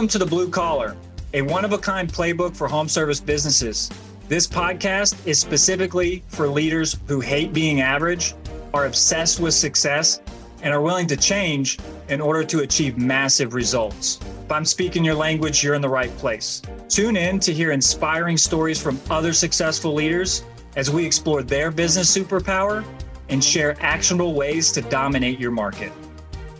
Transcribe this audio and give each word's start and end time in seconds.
Welcome 0.00 0.18
to 0.18 0.18
the 0.18 0.24
Blue 0.24 0.48
Collar, 0.48 0.96
a 1.34 1.42
one 1.42 1.62
of 1.62 1.74
a 1.74 1.78
kind 1.78 2.10
playbook 2.10 2.56
for 2.56 2.66
home 2.66 2.88
service 2.88 3.20
businesses. 3.20 3.90
This 4.28 4.46
podcast 4.46 5.26
is 5.26 5.38
specifically 5.38 6.22
for 6.28 6.48
leaders 6.48 6.96
who 7.06 7.20
hate 7.20 7.52
being 7.52 7.82
average, 7.82 8.32
are 8.72 8.86
obsessed 8.86 9.40
with 9.40 9.52
success, 9.52 10.22
and 10.62 10.72
are 10.72 10.80
willing 10.80 11.06
to 11.08 11.18
change 11.18 11.76
in 12.08 12.18
order 12.18 12.42
to 12.44 12.60
achieve 12.60 12.96
massive 12.96 13.52
results. 13.52 14.18
If 14.46 14.50
I'm 14.50 14.64
speaking 14.64 15.04
your 15.04 15.16
language, 15.16 15.62
you're 15.62 15.74
in 15.74 15.82
the 15.82 15.88
right 15.90 16.16
place. 16.16 16.62
Tune 16.88 17.18
in 17.18 17.38
to 17.40 17.52
hear 17.52 17.70
inspiring 17.70 18.38
stories 18.38 18.80
from 18.80 18.98
other 19.10 19.34
successful 19.34 19.92
leaders 19.92 20.46
as 20.76 20.90
we 20.90 21.04
explore 21.04 21.42
their 21.42 21.70
business 21.70 22.16
superpower 22.16 22.86
and 23.28 23.44
share 23.44 23.76
actionable 23.80 24.32
ways 24.32 24.72
to 24.72 24.80
dominate 24.80 25.38
your 25.38 25.50
market. 25.50 25.92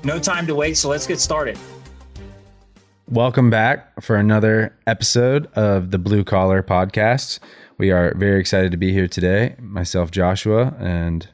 No 0.04 0.18
time 0.18 0.46
to 0.46 0.54
wait, 0.54 0.76
so 0.76 0.90
let's 0.90 1.06
get 1.06 1.20
started. 1.20 1.58
Welcome 3.10 3.50
back 3.50 4.00
for 4.00 4.14
another 4.14 4.72
episode 4.86 5.46
of 5.54 5.90
the 5.90 5.98
Blue 5.98 6.22
Collar 6.22 6.62
Podcast. 6.62 7.40
We 7.76 7.90
are 7.90 8.14
very 8.14 8.38
excited 8.38 8.70
to 8.70 8.76
be 8.76 8.92
here 8.92 9.08
today. 9.08 9.56
Myself, 9.58 10.12
Joshua, 10.12 10.76
and 10.78 11.28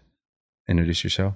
introduce 0.67 1.05
yourself. 1.05 1.35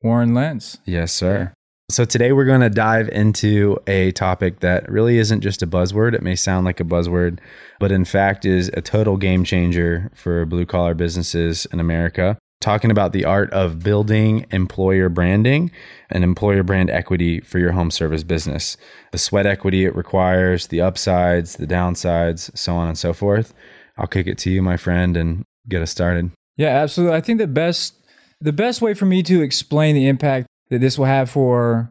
Warren 0.00 0.34
Lentz. 0.34 0.78
Yes, 0.84 1.12
sir. 1.12 1.52
So 1.90 2.04
today 2.04 2.30
we're 2.30 2.44
going 2.44 2.60
to 2.60 2.70
dive 2.70 3.08
into 3.08 3.76
a 3.88 4.12
topic 4.12 4.60
that 4.60 4.88
really 4.88 5.18
isn't 5.18 5.40
just 5.40 5.64
a 5.64 5.66
buzzword. 5.66 6.14
It 6.14 6.22
may 6.22 6.36
sound 6.36 6.64
like 6.64 6.78
a 6.78 6.84
buzzword, 6.84 7.40
but 7.80 7.90
in 7.90 8.04
fact 8.04 8.44
is 8.44 8.70
a 8.74 8.82
total 8.82 9.16
game 9.16 9.42
changer 9.42 10.12
for 10.14 10.46
blue 10.46 10.64
collar 10.64 10.94
businesses 10.94 11.66
in 11.72 11.80
America 11.80 12.38
talking 12.62 12.90
about 12.90 13.12
the 13.12 13.24
art 13.24 13.50
of 13.52 13.80
building 13.80 14.46
employer 14.50 15.08
branding 15.08 15.70
and 16.08 16.24
employer 16.24 16.62
brand 16.62 16.88
equity 16.88 17.40
for 17.40 17.58
your 17.58 17.72
home 17.72 17.90
service 17.90 18.22
business. 18.22 18.76
The 19.10 19.18
sweat 19.18 19.46
equity 19.46 19.84
it 19.84 19.94
requires, 19.94 20.68
the 20.68 20.80
upsides, 20.80 21.56
the 21.56 21.66
downsides, 21.66 22.56
so 22.56 22.74
on 22.74 22.88
and 22.88 22.96
so 22.96 23.12
forth. 23.12 23.52
I'll 23.98 24.06
kick 24.06 24.26
it 24.26 24.38
to 24.38 24.50
you, 24.50 24.62
my 24.62 24.76
friend, 24.76 25.16
and 25.16 25.44
get 25.68 25.82
us 25.82 25.90
started. 25.90 26.30
Yeah, 26.56 26.68
absolutely. 26.68 27.16
I 27.16 27.20
think 27.20 27.38
the 27.38 27.46
best 27.46 27.94
the 28.40 28.52
best 28.52 28.82
way 28.82 28.94
for 28.94 29.06
me 29.06 29.22
to 29.22 29.40
explain 29.40 29.94
the 29.94 30.08
impact 30.08 30.48
that 30.70 30.80
this 30.80 30.98
will 30.98 31.06
have 31.06 31.30
for 31.30 31.90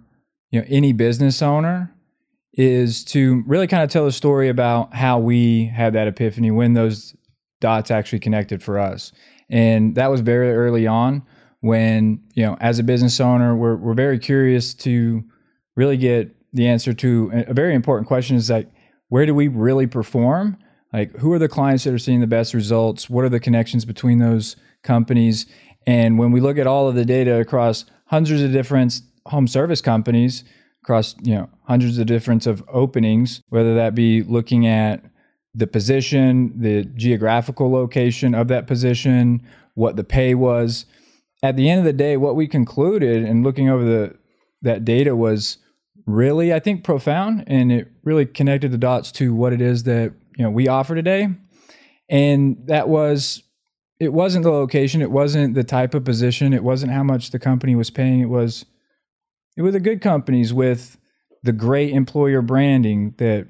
you 0.50 0.60
know 0.60 0.66
any 0.70 0.94
business 0.94 1.42
owner 1.42 1.94
is 2.54 3.06
to 3.06 3.44
really 3.48 3.68
kind 3.68 3.84
of 3.84 3.90
tell 3.90 4.06
a 4.08 4.12
story 4.12 4.50
about 4.50 4.94
how 4.94 5.18
we 5.18 5.66
had 5.66 5.94
that 5.94 6.08
epiphany 6.08 6.52
when 6.52 6.74
those 6.74 7.16
dots 7.62 7.90
actually 7.90 8.20
connected 8.20 8.62
for 8.62 8.78
us. 8.78 9.14
And 9.50 9.96
that 9.96 10.12
was 10.12 10.20
very 10.20 10.52
early 10.52 10.86
on 10.86 11.24
when, 11.62 12.22
you 12.34 12.44
know, 12.44 12.58
as 12.60 12.80
a 12.80 12.84
business 12.84 13.20
owner, 13.20 13.56
we're, 13.56 13.76
we're 13.76 13.94
very 13.94 14.20
curious 14.20 14.74
to 14.74 15.24
really 15.76 15.98
get 15.98 16.36
the 16.54 16.68
answer 16.68 16.94
to 16.94 17.32
a 17.48 17.54
very 17.54 17.74
important 17.74 18.08
question 18.08 18.36
is 18.36 18.50
like, 18.50 18.70
where 19.08 19.26
do 19.26 19.34
we 19.34 19.48
really 19.48 19.88
perform? 19.88 20.58
Like, 20.92 21.16
who 21.18 21.32
are 21.32 21.40
the 21.40 21.48
clients 21.48 21.86
that 21.86 21.94
are 21.94 22.00
seeing 22.00 22.20
the 22.20 22.28
best 22.28 22.54
results? 22.54 23.10
What 23.10 23.24
are 23.24 23.30
the 23.30 23.40
connections 23.40 23.86
between 23.86 24.20
those 24.20 24.58
companies? 24.84 25.46
And 25.88 26.20
when 26.20 26.32
we 26.32 26.42
look 26.42 26.58
at 26.58 26.68
all 26.68 26.90
of 26.90 26.96
the 26.96 27.06
data 27.06 27.40
across 27.40 27.86
hundreds 28.08 28.42
of 28.42 28.52
different 28.52 29.02
home 29.26 29.48
service 29.48 29.82
companies, 29.82 30.44
across 30.84 31.16
you 31.22 31.36
know 31.36 31.50
hundreds 31.64 31.98
of 31.98 32.08
different 32.08 32.48
of 32.48 32.64
openings, 32.68 33.42
whether 33.50 33.76
that 33.76 33.96
be 33.96 34.24
looking 34.24 34.68
at 34.68 35.04
the 35.54 35.68
position, 35.68 36.54
the 36.60 36.86
geographical 36.86 37.72
location 37.72 38.34
of 38.34 38.48
that 38.48 38.68
position, 38.68 39.42
what 39.76 39.96
the 39.96 40.04
pay 40.04 40.34
was. 40.34 40.86
At 41.44 41.56
the 41.56 41.70
end 41.70 41.80
of 41.80 41.86
the 41.86 41.94
day, 41.94 42.18
what 42.18 42.36
we 42.36 42.48
concluded 42.48 43.24
and 43.24 43.44
looking 43.44 43.70
over 43.70 43.84
the 43.84 44.16
that 44.62 44.86
data 44.86 45.16
was 45.16 45.58
really, 46.06 46.54
I 46.54 46.60
think, 46.60 46.84
profound, 46.84 47.44
and 47.48 47.72
it 47.72 47.92
really 48.04 48.26
connected 48.26 48.72
the 48.72 48.78
dots 48.78 49.12
to 49.14 49.34
what 49.34 49.54
it 49.54 49.62
is 49.62 49.84
that 49.84 50.14
you 50.38 50.44
know 50.44 50.52
we 50.52 50.68
offer 50.68 50.96
today. 50.96 51.30
And 52.10 52.58
that 52.66 52.90
was, 52.90 53.42
it 54.00 54.12
wasn't 54.12 54.44
the 54.44 54.52
location, 54.52 55.02
it 55.02 55.12
wasn't 55.12 55.56
the 55.56 55.64
type 55.64 55.94
of 55.94 56.04
position, 56.04 56.54
it 56.54 56.64
wasn't 56.64 56.92
how 56.92 57.04
much 57.04 57.32
the 57.32 57.40
company 57.40 57.74
was 57.74 57.90
paying. 57.90 58.20
It 58.20 58.30
was, 58.30 58.66
it 59.56 59.62
were 59.62 59.72
the 59.72 59.80
good 59.80 60.02
companies 60.02 60.54
with 60.54 60.98
the 61.42 61.54
great 61.54 61.94
employer 61.94 62.42
branding 62.42 63.16
that 63.18 63.48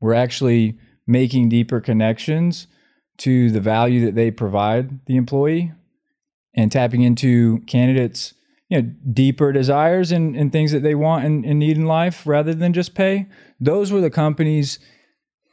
were 0.00 0.14
actually 0.14 0.78
making 1.06 1.48
deeper 1.48 1.80
connections 1.80 2.66
to 3.18 3.50
the 3.50 3.60
value 3.60 4.04
that 4.04 4.14
they 4.14 4.30
provide 4.30 5.04
the 5.06 5.16
employee 5.16 5.72
and 6.54 6.70
tapping 6.70 7.02
into 7.02 7.60
candidates 7.66 8.34
you 8.68 8.80
know 8.80 8.90
deeper 9.12 9.52
desires 9.52 10.10
and, 10.10 10.34
and 10.34 10.52
things 10.52 10.72
that 10.72 10.82
they 10.82 10.94
want 10.94 11.24
and, 11.24 11.44
and 11.44 11.58
need 11.58 11.76
in 11.76 11.86
life 11.86 12.26
rather 12.26 12.54
than 12.54 12.72
just 12.72 12.94
pay. 12.94 13.26
Those 13.60 13.92
were 13.92 14.00
the 14.00 14.10
companies 14.10 14.78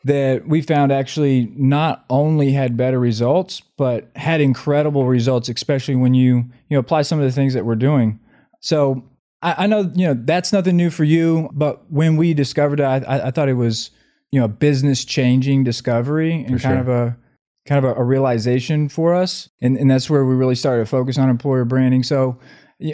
that 0.03 0.47
we 0.47 0.61
found 0.61 0.91
actually 0.91 1.51
not 1.55 2.05
only 2.09 2.53
had 2.53 2.75
better 2.75 2.99
results 2.99 3.61
but 3.77 4.09
had 4.15 4.41
incredible 4.41 5.05
results 5.05 5.47
especially 5.49 5.95
when 5.95 6.13
you 6.15 6.37
you 6.69 6.75
know 6.75 6.79
apply 6.79 7.03
some 7.03 7.19
of 7.19 7.25
the 7.25 7.31
things 7.31 7.53
that 7.53 7.65
we're 7.65 7.75
doing. 7.75 8.19
So 8.61 9.03
i, 9.41 9.65
I 9.65 9.67
know 9.67 9.91
you 9.93 10.07
know 10.07 10.15
that's 10.17 10.53
nothing 10.53 10.77
new 10.77 10.89
for 10.89 11.03
you 11.03 11.49
but 11.53 11.91
when 11.91 12.17
we 12.17 12.33
discovered 12.33 12.79
it 12.79 12.83
i, 12.83 13.27
I 13.27 13.31
thought 13.31 13.49
it 13.49 13.53
was 13.53 13.91
you 14.31 14.39
know 14.39 14.47
business 14.47 15.03
changing 15.05 15.63
discovery 15.63 16.33
and 16.43 16.59
For 16.61 16.67
kind 16.67 16.75
sure. 16.75 16.79
of 16.79 16.87
a 16.89 17.17
kind 17.67 17.85
of 17.85 17.95
a, 17.97 17.99
a 17.99 18.03
realization 18.03 18.89
for 18.89 19.13
us. 19.13 19.47
And, 19.61 19.77
and 19.77 19.89
that's 19.91 20.09
where 20.09 20.25
we 20.25 20.33
really 20.33 20.55
started 20.55 20.81
to 20.83 20.85
focus 20.87 21.17
on 21.19 21.29
employer 21.29 21.63
branding. 21.63 22.01
So 22.01 22.39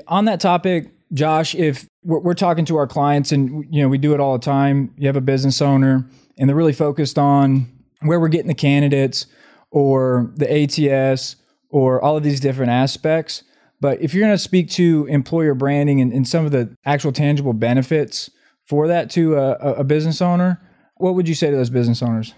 on 0.08 0.26
that 0.26 0.42
topic 0.42 0.92
josh 1.14 1.56
if 1.56 1.88
we're, 2.04 2.20
we're 2.20 2.34
talking 2.34 2.66
to 2.66 2.76
our 2.76 2.86
clients 2.88 3.32
and 3.32 3.64
you 3.74 3.82
know 3.82 3.88
we 3.88 3.98
do 3.98 4.14
it 4.14 4.20
all 4.20 4.34
the 4.38 4.44
time. 4.44 4.94
You 4.98 5.08
have 5.08 5.16
a 5.16 5.22
business 5.22 5.62
owner 5.62 6.06
and 6.38 6.50
they're 6.50 6.56
really 6.56 6.74
focused 6.74 7.18
on 7.18 7.72
where 8.02 8.20
we're 8.20 8.28
getting 8.28 8.48
the 8.50 8.54
candidates 8.54 9.26
or 9.72 10.32
the 10.36 10.52
ats 10.52 11.36
or 11.70 12.02
all 12.02 12.18
of 12.18 12.24
these 12.24 12.40
different 12.40 12.72
aspects. 12.72 13.44
But 13.80 14.02
if 14.02 14.14
you're 14.14 14.26
going 14.26 14.34
to 14.36 14.38
speak 14.44 14.70
to 14.72 15.06
employer 15.10 15.54
branding 15.54 16.02
and, 16.02 16.12
and 16.12 16.28
some 16.28 16.46
of 16.46 16.52
the 16.52 16.76
actual 16.86 17.12
tangible 17.12 17.54
benefits 17.54 18.30
for 18.66 18.88
that 18.88 19.10
to 19.12 19.36
a, 19.36 19.52
a- 19.54 19.74
a 19.76 19.84
business 19.84 20.22
owner 20.22 20.62
what 21.00 21.16
would 21.16 21.28
you 21.28 21.36
say 21.36 21.50
to 21.50 21.56
those 21.56 21.70
business 21.70 22.02
owners? 22.02 22.34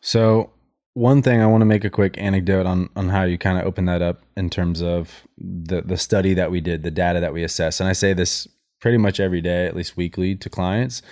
So, 0.00 0.52
one 0.94 1.22
thing 1.22 1.40
I 1.40 1.46
want 1.46 1.62
to 1.62 1.66
make 1.66 1.84
a 1.84 1.90
quick 1.90 2.16
anecdote 2.18 2.66
on 2.66 2.90
on 2.96 3.08
how 3.08 3.22
you 3.24 3.38
kind 3.38 3.58
of 3.58 3.64
open 3.64 3.86
that 3.86 4.02
up 4.02 4.22
in 4.36 4.50
terms 4.50 4.82
of 4.82 5.26
the 5.38 5.82
the 5.82 5.96
study 5.96 6.34
that 6.34 6.50
we 6.50 6.60
did, 6.60 6.82
the 6.82 6.90
data 6.90 7.20
that 7.20 7.32
we 7.32 7.42
assess. 7.42 7.80
And 7.80 7.88
I 7.88 7.92
say 7.92 8.12
this 8.12 8.46
pretty 8.80 8.98
much 8.98 9.20
every 9.20 9.40
day, 9.40 9.66
at 9.66 9.76
least 9.76 9.96
weekly 9.96 10.34
to 10.34 10.50
clients, 10.50 11.02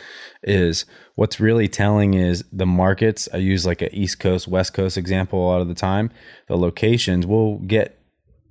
is 0.42 0.84
what's 1.14 1.38
really 1.38 1.68
telling 1.68 2.14
is 2.14 2.44
the 2.52 2.66
markets. 2.66 3.28
I 3.32 3.36
use 3.38 3.64
like 3.64 3.80
a 3.80 3.94
East 3.96 4.18
Coast, 4.18 4.48
West 4.48 4.74
Coast 4.74 4.98
example 4.98 5.38
a 5.38 5.48
lot 5.48 5.60
of 5.60 5.68
the 5.68 5.74
time. 5.74 6.10
The 6.48 6.56
locations 6.56 7.26
we'll 7.26 7.58
get 7.58 7.96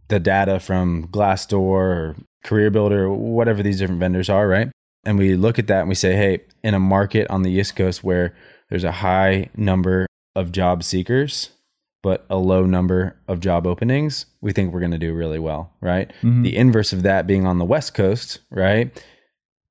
the 0.07 0.19
data 0.19 0.59
from 0.59 1.07
Glassdoor 1.09 1.59
or 1.59 2.15
Career 2.43 2.71
Builder, 2.71 3.09
whatever 3.11 3.61
these 3.61 3.79
different 3.79 3.99
vendors 3.99 4.29
are, 4.29 4.47
right? 4.47 4.69
And 5.05 5.17
we 5.17 5.35
look 5.35 5.59
at 5.59 5.67
that 5.67 5.81
and 5.81 5.89
we 5.89 5.95
say, 5.95 6.15
hey, 6.15 6.41
in 6.63 6.73
a 6.73 6.79
market 6.79 7.27
on 7.29 7.43
the 7.43 7.51
East 7.51 7.75
Coast 7.75 8.03
where 8.03 8.35
there's 8.69 8.83
a 8.83 8.91
high 8.91 9.49
number 9.55 10.05
of 10.35 10.51
job 10.51 10.83
seekers, 10.83 11.51
but 12.03 12.25
a 12.29 12.37
low 12.37 12.65
number 12.65 13.17
of 13.27 13.39
job 13.39 13.65
openings, 13.65 14.25
we 14.41 14.51
think 14.51 14.71
we're 14.71 14.79
going 14.79 14.91
to 14.91 14.97
do 14.97 15.13
really 15.13 15.39
well, 15.39 15.73
right? 15.81 16.11
Mm-hmm. 16.21 16.43
The 16.43 16.55
inverse 16.55 16.93
of 16.93 17.03
that 17.03 17.27
being 17.27 17.45
on 17.45 17.57
the 17.57 17.65
West 17.65 17.93
Coast, 17.93 18.39
right? 18.51 19.03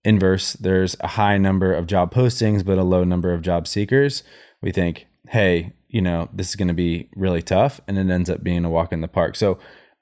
Inverse, 0.04 0.54
there's 0.54 0.96
a 1.00 1.08
high 1.08 1.38
number 1.38 1.72
of 1.72 1.86
job 1.86 2.12
postings, 2.12 2.64
but 2.64 2.78
a 2.78 2.82
low 2.82 3.04
number 3.04 3.32
of 3.32 3.42
job 3.42 3.66
seekers. 3.66 4.22
We 4.62 4.72
think, 4.72 5.06
hey, 5.28 5.74
you 5.88 6.02
know, 6.02 6.28
this 6.32 6.48
is 6.48 6.56
going 6.56 6.68
to 6.68 6.74
be 6.74 7.08
really 7.14 7.42
tough. 7.42 7.80
And 7.86 7.98
it 7.98 8.10
ends 8.10 8.30
up 8.30 8.42
being 8.42 8.64
a 8.64 8.70
walk 8.70 8.92
in 8.92 9.00
the 9.00 9.08
park. 9.08 9.36
So 9.36 9.58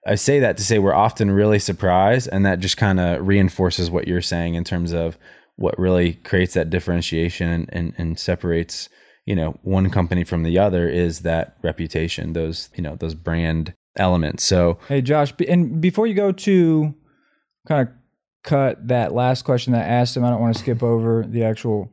I 0.07 0.15
say 0.15 0.39
that 0.41 0.57
to 0.57 0.63
say 0.63 0.79
we're 0.79 0.95
often 0.95 1.31
really 1.31 1.59
surprised. 1.59 2.29
And 2.31 2.47
that 2.47 2.61
just 2.61 2.77
kind 2.77 3.01
of 3.01 3.27
reinforces 3.27 3.91
what 3.91 4.07
you're 4.07 4.23
saying 4.23 4.55
in 4.55 4.65
terms 4.65 4.93
of 4.93 5.19
what 5.57 5.79
really 5.79 6.15
creates 6.15 6.55
that 6.55 6.71
differentiation 6.71 7.49
and, 7.49 7.69
and, 7.73 7.95
and 7.99 8.19
separates 8.19 8.89
you 9.25 9.35
know 9.35 9.59
one 9.63 9.91
company 9.91 10.23
from 10.23 10.45
the 10.45 10.57
other 10.59 10.89
is 10.89 11.21
that 11.21 11.57
reputation 11.63 12.33
those 12.33 12.69
you 12.77 12.83
know 12.83 12.95
those 12.95 13.15
brand 13.15 13.75
elements 13.97 14.45
so 14.45 14.79
Hey, 14.87 15.01
Josh, 15.03 15.33
and 15.49 15.81
before 15.81 16.07
you 16.07 16.15
go 16.15 16.31
to 16.31 16.95
kind 17.67 17.89
of 17.89 17.95
cut 18.45 18.87
that 18.89 19.13
last 19.13 19.43
question 19.43 19.73
that 19.73 19.85
I 19.85 19.89
asked 19.89 20.17
him, 20.17 20.25
I 20.25 20.31
don't 20.31 20.41
want 20.41 20.55
to 20.55 20.61
skip 20.61 20.83
over 20.83 21.25
the 21.27 21.43
actual 21.43 21.91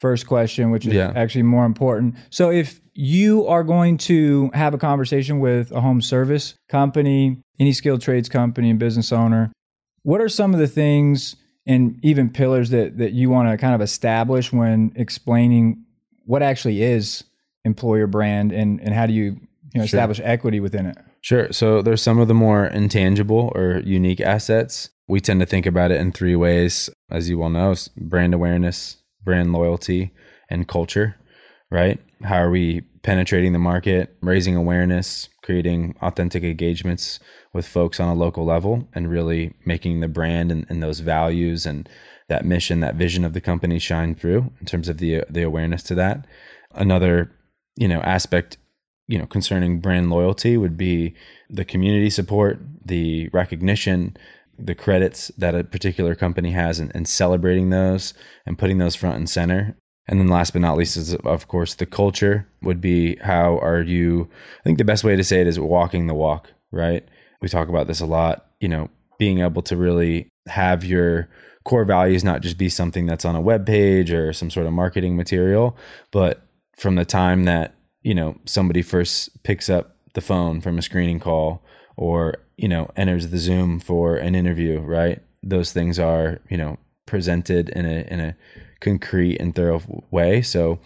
first 0.00 0.26
question, 0.26 0.70
which 0.70 0.86
is 0.86 0.92
Yeah. 0.92 1.12
actually 1.16 1.42
more 1.44 1.64
important. 1.64 2.16
So, 2.30 2.50
if 2.50 2.80
you 2.92 3.46
are 3.46 3.64
going 3.64 3.96
to 3.98 4.50
have 4.52 4.74
a 4.74 4.78
conversation 4.78 5.40
with 5.40 5.72
a 5.72 5.80
home 5.80 6.02
service 6.02 6.54
company, 6.68 7.42
any 7.58 7.72
skilled 7.72 8.00
trades 8.02 8.28
company, 8.28 8.70
and 8.70 8.78
business 8.78 9.12
owner, 9.12 9.52
what 10.02 10.20
are 10.20 10.28
some 10.28 10.54
of 10.54 10.60
the 10.60 10.68
things 10.68 11.36
and 11.66 11.98
even 12.02 12.30
pillars 12.30 12.70
that 12.70 12.98
that 12.98 13.12
you 13.12 13.28
want 13.30 13.48
to 13.50 13.56
kind 13.56 13.74
of 13.74 13.80
establish 13.80 14.52
when 14.52 14.92
explaining 14.94 15.84
what 16.24 16.42
actually 16.42 16.82
is 16.82 17.24
employer 17.64 18.06
brand 18.06 18.52
and 18.52 18.80
and 18.80 18.94
how 18.94 19.06
do 19.06 19.12
you 19.12 19.24
you 19.24 19.80
know 19.80 19.80
Sure. 19.80 19.84
establish 19.84 20.20
equity 20.22 20.60
within 20.60 20.86
it? 20.86 20.96
Sure. 21.20 21.52
So 21.52 21.82
there's 21.82 22.02
some 22.02 22.18
of 22.20 22.28
the 22.28 22.34
more 22.34 22.66
intangible 22.66 23.50
or 23.54 23.80
unique 23.84 24.20
assets. 24.20 24.90
We 25.08 25.20
tend 25.20 25.40
to 25.40 25.46
think 25.46 25.66
about 25.66 25.90
it 25.90 26.00
in 26.00 26.12
three 26.12 26.36
ways, 26.36 26.88
as 27.10 27.28
you 27.28 27.38
well 27.38 27.50
know: 27.50 27.74
brand 27.96 28.32
awareness, 28.34 28.98
brand 29.24 29.52
loyalty, 29.52 30.12
and 30.48 30.68
culture, 30.68 31.16
right? 31.70 32.00
How 32.22 32.36
are 32.36 32.50
we 32.50 32.82
penetrating 33.02 33.52
the 33.52 33.58
market, 33.58 34.16
raising 34.20 34.56
awareness, 34.56 35.28
creating 35.42 35.94
authentic 36.02 36.42
engagements 36.42 37.20
with 37.52 37.66
folks 37.66 38.00
on 38.00 38.08
a 38.08 38.14
local 38.14 38.44
level, 38.44 38.88
and 38.94 39.10
really 39.10 39.54
making 39.64 40.00
the 40.00 40.08
brand 40.08 40.50
and, 40.50 40.66
and 40.68 40.82
those 40.82 41.00
values 41.00 41.66
and 41.66 41.88
that 42.28 42.44
mission, 42.44 42.80
that 42.80 42.96
vision 42.96 43.24
of 43.24 43.32
the 43.32 43.40
company 43.40 43.78
shine 43.78 44.14
through 44.14 44.50
in 44.60 44.66
terms 44.66 44.88
of 44.88 44.98
the 44.98 45.22
the 45.30 45.42
awareness 45.42 45.82
to 45.84 45.94
that. 45.94 46.26
Another, 46.72 47.30
you 47.76 47.86
know, 47.86 48.00
aspect, 48.00 48.58
you 49.06 49.18
know, 49.18 49.26
concerning 49.26 49.80
brand 49.80 50.10
loyalty 50.10 50.56
would 50.56 50.76
be 50.76 51.14
the 51.48 51.64
community 51.64 52.10
support, 52.10 52.58
the 52.84 53.28
recognition, 53.28 54.16
the 54.58 54.74
credits 54.74 55.28
that 55.38 55.54
a 55.54 55.64
particular 55.64 56.14
company 56.14 56.50
has 56.50 56.78
and, 56.78 56.90
and, 56.94 57.06
celebrating 57.06 57.70
those 57.70 58.14
and 58.46 58.58
putting 58.58 58.78
those 58.78 58.96
front 58.96 59.16
and 59.16 59.28
center. 59.28 59.76
And 60.08 60.20
then 60.20 60.28
last 60.28 60.52
but 60.52 60.62
not 60.62 60.76
least 60.76 60.96
is 60.96 61.14
of 61.14 61.48
course 61.48 61.74
the 61.74 61.86
culture 61.86 62.46
would 62.62 62.80
be 62.80 63.16
how 63.16 63.58
are 63.58 63.82
you 63.82 64.28
I 64.60 64.62
think 64.62 64.78
the 64.78 64.84
best 64.84 65.04
way 65.04 65.16
to 65.16 65.24
say 65.24 65.40
it 65.40 65.46
is 65.46 65.58
walking 65.58 66.06
the 66.06 66.14
walk, 66.14 66.52
right? 66.70 67.04
We 67.40 67.48
talk 67.48 67.68
about 67.68 67.86
this 67.86 68.00
a 68.00 68.06
lot, 68.06 68.46
you 68.60 68.68
know, 68.68 68.88
being 69.18 69.40
able 69.40 69.62
to 69.62 69.76
really 69.76 70.28
have 70.46 70.84
your 70.84 71.28
core 71.64 71.84
values 71.84 72.22
not 72.22 72.42
just 72.42 72.58
be 72.58 72.68
something 72.68 73.06
that's 73.06 73.24
on 73.24 73.34
a 73.34 73.40
web 73.40 73.66
page 73.66 74.12
or 74.12 74.32
some 74.32 74.50
sort 74.50 74.66
of 74.66 74.72
marketing 74.72 75.16
material, 75.16 75.76
but 76.12 76.42
from 76.76 76.94
the 76.94 77.04
time 77.04 77.44
that, 77.44 77.74
you 78.02 78.14
know, 78.14 78.38
somebody 78.44 78.82
first 78.82 79.42
picks 79.42 79.68
up 79.68 79.96
the 80.14 80.20
phone 80.20 80.60
from 80.60 80.78
a 80.78 80.82
screening 80.82 81.20
call 81.20 81.62
or 81.96 82.36
you 82.56 82.68
know 82.68 82.90
enters 82.96 83.28
the 83.28 83.38
zoom 83.38 83.78
for 83.78 84.16
an 84.16 84.34
interview 84.34 84.80
right 84.80 85.22
those 85.42 85.72
things 85.72 85.98
are 85.98 86.40
you 86.48 86.56
know 86.56 86.78
presented 87.06 87.68
in 87.70 87.84
a 87.84 88.06
in 88.10 88.20
a 88.20 88.36
concrete 88.80 89.36
and 89.38 89.54
thorough 89.54 89.82
way 90.10 90.42
so 90.42 90.78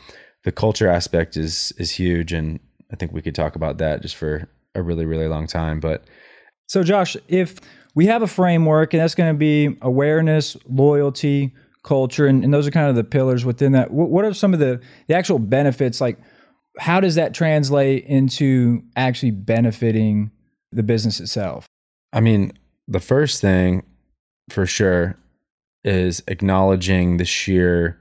the 0.44 0.52
culture 0.52 0.88
aspect 0.88 1.36
is 1.36 1.72
is 1.78 1.90
huge 1.90 2.32
and 2.32 2.60
i 2.92 2.96
think 2.96 3.12
we 3.12 3.22
could 3.22 3.34
talk 3.34 3.56
about 3.56 3.78
that 3.78 4.02
just 4.02 4.16
for 4.16 4.48
a 4.74 4.82
really 4.82 5.04
really 5.04 5.26
long 5.26 5.46
time 5.46 5.80
but 5.80 6.04
so 6.66 6.82
josh 6.82 7.16
if 7.28 7.56
we 7.94 8.06
have 8.06 8.22
a 8.22 8.26
framework 8.26 8.94
and 8.94 9.02
that's 9.02 9.14
going 9.14 9.32
to 9.32 9.38
be 9.38 9.76
awareness 9.82 10.56
loyalty 10.68 11.52
culture 11.82 12.26
and, 12.26 12.44
and, 12.44 12.52
those 12.52 12.66
are 12.66 12.70
kind 12.70 12.90
of 12.90 12.94
the 12.94 13.02
pillars 13.02 13.44
within 13.44 13.72
that 13.72 13.90
what, 13.90 14.10
what 14.10 14.24
are 14.24 14.34
some 14.34 14.52
of 14.52 14.60
the 14.60 14.80
the 15.08 15.14
actual 15.14 15.38
benefits 15.38 16.00
like 16.00 16.18
how 16.78 17.00
does 17.00 17.16
that 17.16 17.34
translate 17.34 18.04
into 18.04 18.82
actually 18.96 19.32
benefiting 19.32 20.30
the 20.72 20.82
business 20.82 21.20
itself? 21.20 21.66
I 22.12 22.20
mean, 22.20 22.52
the 22.86 23.00
first 23.00 23.40
thing 23.40 23.84
for 24.48 24.66
sure 24.66 25.16
is 25.84 26.22
acknowledging 26.26 27.16
the 27.16 27.24
sheer 27.24 27.98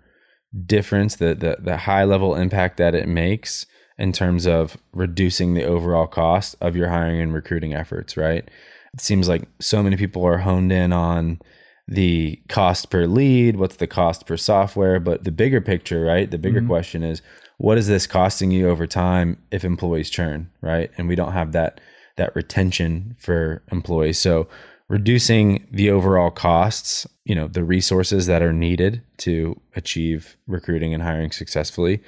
difference, 0.65 1.17
the, 1.17 1.35
the, 1.35 1.57
the 1.59 1.77
high 1.77 2.03
level 2.03 2.35
impact 2.35 2.77
that 2.77 2.95
it 2.95 3.07
makes 3.07 3.65
in 3.97 4.11
terms 4.11 4.47
of 4.47 4.77
reducing 4.93 5.53
the 5.53 5.65
overall 5.65 6.07
cost 6.07 6.55
of 6.61 6.75
your 6.75 6.89
hiring 6.89 7.21
and 7.21 7.33
recruiting 7.33 7.73
efforts, 7.73 8.15
right? 8.15 8.49
It 8.93 9.01
seems 9.01 9.27
like 9.27 9.47
so 9.59 9.83
many 9.83 9.97
people 9.97 10.25
are 10.25 10.39
honed 10.39 10.71
in 10.71 10.93
on 10.93 11.39
the 11.87 12.41
cost 12.47 12.89
per 12.89 13.05
lead, 13.05 13.57
what's 13.57 13.77
the 13.77 13.87
cost 13.87 14.25
per 14.25 14.37
software, 14.37 14.99
but 14.99 15.23
the 15.23 15.31
bigger 15.31 15.59
picture, 15.59 16.01
right? 16.01 16.29
The 16.29 16.37
bigger 16.37 16.59
mm-hmm. 16.59 16.69
question 16.69 17.03
is 17.03 17.21
what 17.57 17.77
is 17.77 17.87
this 17.87 18.07
costing 18.07 18.51
you 18.51 18.69
over 18.69 18.87
time 18.87 19.37
if 19.51 19.65
employees 19.65 20.09
churn, 20.09 20.49
right? 20.61 20.91
And 20.97 21.07
we 21.07 21.15
don't 21.15 21.33
have 21.33 21.51
that 21.51 21.81
that 22.15 22.35
retention 22.35 23.15
for 23.17 23.63
employees. 23.71 24.19
So 24.19 24.47
reducing 24.89 25.67
the 25.71 25.91
overall 25.91 26.31
costs, 26.31 27.07
you 27.23 27.35
know, 27.35 27.47
the 27.47 27.63
resources 27.63 28.25
that 28.25 28.41
are 28.41 28.53
needed 28.53 29.01
to 29.17 29.59
achieve 29.75 30.35
recruiting 30.47 30.93
and 30.93 31.03
hiring 31.03 31.31
successfully. 31.31 32.01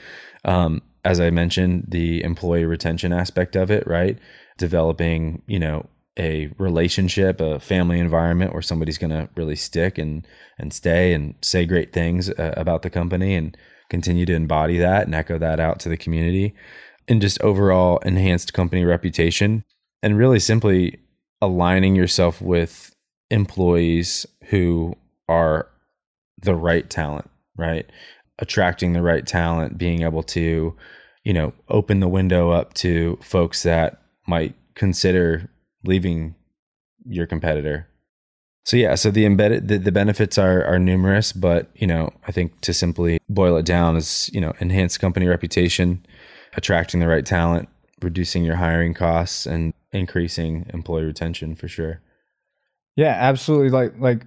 Um, 0.44 0.81
as 1.06 1.19
I 1.19 1.30
mentioned, 1.30 1.86
the 1.88 2.24
employee 2.24 2.66
retention 2.66 3.13
aspect 3.13 3.56
of 3.56 3.72
it, 3.72 3.86
right? 3.88 4.18
Developing, 4.57 5.42
you 5.48 5.60
know, 5.60 5.88
a 6.19 6.50
relationship, 6.57 7.39
a 7.39 7.60
family 7.60 8.00
environment 8.00 8.54
where 8.54 8.62
somebody's 8.62 8.98
going 8.98 9.12
to 9.12 9.30
really 9.36 9.56
stick 9.56 9.98
and 9.98 10.28
and 10.57 10.74
stay 10.74 11.13
and 11.13 11.36
say 11.42 11.66
great 11.66 11.94
things 11.94 12.30
uh, 12.30 12.54
about 12.57 12.81
the 12.81 12.89
company 12.89 13.33
and 13.36 13.56
continue 13.89 14.25
to 14.25 14.33
embody 14.33 14.78
that 14.78 15.06
and 15.06 15.16
echo 15.16 15.38
that 15.38 15.60
out 15.60 15.80
to 15.80 15.89
the 15.89 15.98
community 15.98 16.54
and 17.07 17.22
just 17.22 17.42
overall 17.42 17.98
enhanced 18.00 18.54
company 18.54 18.86
reputation 18.86 19.63
and 20.04 20.18
really 20.18 20.39
simply 20.39 21.00
aligning 21.42 21.96
yourself 21.96 22.42
with 22.42 22.96
employees 23.30 24.26
who 24.46 24.96
are 25.28 25.68
the 26.42 26.56
right 26.56 26.90
talent, 26.90 27.30
right? 27.58 27.90
Attracting 28.40 28.94
the 28.94 29.02
right 29.02 29.26
talent, 29.26 29.78
being 29.78 30.02
able 30.04 30.24
to, 30.24 30.76
you 31.24 31.34
know, 31.34 31.54
open 31.70 32.00
the 32.00 32.08
window 32.08 32.52
up 32.52 32.74
to 32.76 33.18
folks 33.22 33.64
that 33.64 34.02
might 34.28 34.56
consider 34.76 35.50
leaving 35.84 36.36
your 37.06 37.26
competitor. 37.26 37.88
So 38.64 38.78
yeah, 38.78 38.94
so 38.96 39.10
the 39.10 39.26
embedded 39.26 39.68
the, 39.68 39.78
the 39.80 39.92
benefits 39.92 40.38
are 40.38 40.64
are 40.66 40.78
numerous, 40.78 41.34
but 41.34 41.70
you 41.74 41.88
know, 41.88 42.14
I 42.28 42.32
think 42.32 42.62
to 42.62 42.74
simply 42.74 43.20
boil 43.28 43.58
it 43.58 43.66
down 43.66 43.98
is, 43.98 44.30
you 44.34 44.40
know, 44.40 44.54
enhance 44.62 44.98
company 45.00 45.26
reputation, 45.28 46.06
attracting 46.54 47.00
the 47.00 47.08
right 47.08 47.26
talent, 47.26 47.70
reducing 48.02 48.44
your 48.44 48.58
hiring 48.58 48.94
costs 48.94 49.48
and 49.48 49.74
increasing 49.92 50.66
employee 50.74 51.06
retention 51.06 51.56
for 51.56 51.68
sure. 51.68 52.02
Yeah, 52.96 53.16
absolutely. 53.18 53.70
Like 53.70 53.94
like 54.00 54.26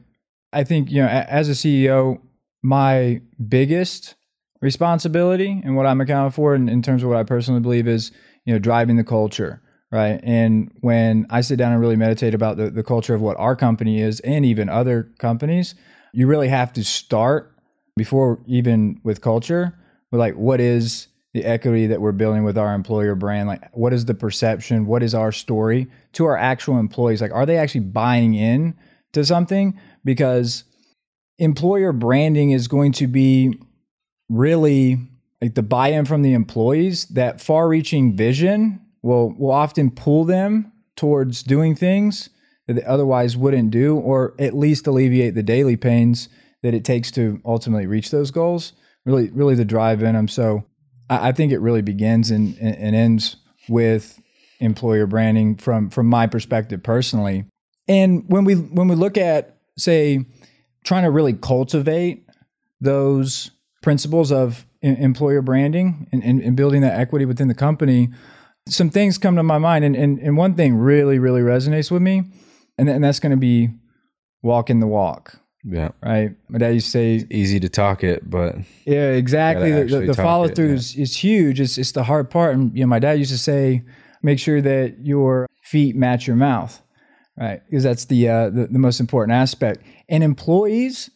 I 0.53 0.65
think, 0.65 0.91
you 0.91 1.03
know, 1.03 1.09
as 1.09 1.49
a 1.49 1.53
CEO, 1.53 2.21
my 2.63 3.21
biggest 3.49 4.15
responsibility 4.61 5.61
and 5.65 5.77
what 5.77 5.87
I'm 5.87 6.01
accounting 6.01 6.33
for 6.33 6.55
in, 6.55 6.69
in 6.69 6.81
terms 6.81 7.03
of 7.03 7.09
what 7.09 7.19
I 7.19 7.25
personally 7.25 7.61
believe 7.61 7.89
is, 7.89 8.13
you 8.45 8.53
know, 8.53 8.59
driving 8.59 8.97
the 8.97 9.05
culture. 9.05 9.61
Right. 9.91 10.19
And 10.25 10.73
when 10.81 11.27
I 11.31 11.41
sit 11.41 11.57
down 11.57 11.73
and 11.73 11.81
really 11.81 11.95
meditate 11.95 12.35
about 12.35 12.57
the, 12.57 12.69
the 12.69 12.83
culture 12.83 13.15
of 13.15 13.21
what 13.21 13.37
our 13.37 13.55
company 13.55 14.01
is 14.01 14.19
and 14.21 14.45
even 14.45 14.69
other 14.69 15.13
companies, 15.19 15.77
you 16.13 16.27
really 16.27 16.49
have 16.49 16.73
to 16.73 16.83
start 16.83 17.55
before 17.97 18.41
even 18.47 19.01
with 19.05 19.21
culture 19.21 19.73
with 20.11 20.19
like 20.19 20.35
what 20.35 20.61
is 20.61 21.09
the 21.35 21.45
equity 21.45 21.89
that 21.89 22.01
we're 22.01 22.13
building 22.13 22.45
with 22.45 22.57
our 22.57 22.75
employer 22.75 23.17
brand 23.17 23.49
like 23.49 23.69
what 23.75 23.93
is 23.93 24.05
the 24.07 24.15
perception? 24.15 24.87
What 24.87 25.03
is 25.03 25.15
our 25.15 25.33
story 25.33 25.89
to 26.13 26.25
our 26.27 26.37
actual 26.37 26.79
employees? 26.79 27.21
Like 27.21 27.33
are 27.33 27.45
they 27.45 27.58
actually 27.58 27.82
buying 27.82 28.35
in 28.35 28.77
to 29.13 29.25
something? 29.25 29.79
Because 30.05 30.63
employer 31.39 31.93
branding 31.93 32.53
is 32.53 32.69
going 32.69 32.93
to 32.93 33.08
be 33.08 33.58
really 34.31 34.99
like 35.43 35.55
the 35.55 35.63
buy-in 35.63 36.05
from 36.05 36.23
the 36.23 36.32
employees 36.32 37.06
that 37.06 37.41
far-reaching 37.41 38.17
vision 38.17 38.81
will 39.03 39.35
will 39.37 39.51
often 39.51 39.91
pull 39.91 40.25
them 40.25 40.73
towards 40.97 41.43
doing 41.43 41.75
things 41.75 42.31
that 42.69 42.75
they 42.75 42.85
otherwise 42.85 43.37
wouldn't 43.37 43.73
do 43.73 43.97
or 43.97 44.35
at 44.39 44.56
least 44.56 44.87
alleviate 44.87 45.35
the 45.35 45.43
daily 45.43 45.77
pains 45.77 46.29
that 46.63 46.75
it 46.75 46.85
takes 46.85 47.11
to 47.11 47.41
ultimately 47.44 47.87
reach 47.87 48.13
those 48.13 48.31
goals. 48.31 48.73
Really 49.05 49.31
really 49.31 49.56
the 49.56 49.65
drive 49.65 50.01
in 50.01 50.15
them 50.15 50.29
so 50.29 50.65
I 51.08 51.32
think 51.32 51.53
it 51.53 51.58
really 51.58 51.82
begins 51.82 52.31
and, 52.31 52.56
and 52.58 52.96
ends 52.96 53.37
with 53.69 54.20
employer 54.61 55.06
branding 55.06 55.56
from 55.56 55.91
from 55.91 56.06
my 56.06 56.27
perspective 56.27 56.82
personally. 56.82 57.44
And 57.89 58.25
when 58.29 58.44
we 58.44 58.55
when 58.55 58.89
we 58.89 58.94
look 58.94 59.19
at 59.19 59.58
say 59.77 60.25
trying 60.84 61.05
to 61.05 61.11
really 61.11 61.32
cultivate 61.32 62.27
those 62.81 63.51
principles 63.82 64.31
of 64.31 64.67
employer 64.82 65.43
branding 65.43 66.08
and, 66.13 66.23
and, 66.23 66.43
and, 66.43 66.56
building 66.56 66.82
that 66.82 66.99
equity 66.99 67.25
within 67.25 67.49
the 67.49 67.55
company, 67.55 68.11
some 68.69 68.91
things 68.91 69.17
come 69.17 69.37
to 69.37 69.43
my 69.43 69.58
mind. 69.58 69.84
And, 69.84 69.96
and, 69.96 70.19
and 70.19 70.37
one 70.37 70.55
thing 70.55 70.75
really, 70.75 71.19
really 71.19 71.41
resonates 71.41 71.91
with 71.91 72.03
me, 72.03 72.25
and, 72.77 72.89
and 72.89 73.03
that's 73.03 73.19
going 73.19 73.31
to 73.31 73.37
be 73.37 73.70
walking 74.43 74.81
the 74.81 74.87
walk. 74.87 75.39
Yeah. 75.67 75.91
Right. 76.03 76.37
My 76.49 76.59
dad 76.59 76.75
used 76.75 76.87
to 76.87 76.91
say 76.91 77.15
it's 77.17 77.27
easy 77.31 77.59
to 77.61 77.69
talk 77.69 78.05
it, 78.05 78.29
but 78.29 78.56
yeah, 78.85 79.11
exactly. 79.11 79.71
The, 79.85 80.01
the, 80.06 80.15
follow 80.15 80.49
through 80.49 80.69
yeah. 80.69 80.75
is, 80.75 80.97
is 80.97 81.17
huge. 81.17 81.59
It's 81.59 81.79
it's 81.79 81.93
the 81.93 82.05
hard 82.05 82.31
part. 82.31 82.55
And 82.55 82.77
you 82.77 82.85
know, 82.85 82.89
my 82.89 82.99
dad 82.99 83.19
used 83.19 83.31
to 83.31 83.39
say, 83.39 83.83
make 84.23 84.39
sure 84.39 84.61
that 84.61 84.97
your 85.01 85.47
feet 85.63 85.97
match 85.97 86.27
your 86.27 86.37
mouth, 86.37 86.83
right? 87.39 87.63
Because 87.65 87.83
that's 87.83 88.05
the, 88.05 88.29
uh, 88.29 88.51
the 88.51 88.67
the 88.67 88.79
most 88.79 89.01
important 89.01 89.35
aspect. 89.35 89.83
And 90.09 90.23
employees, 90.23 91.11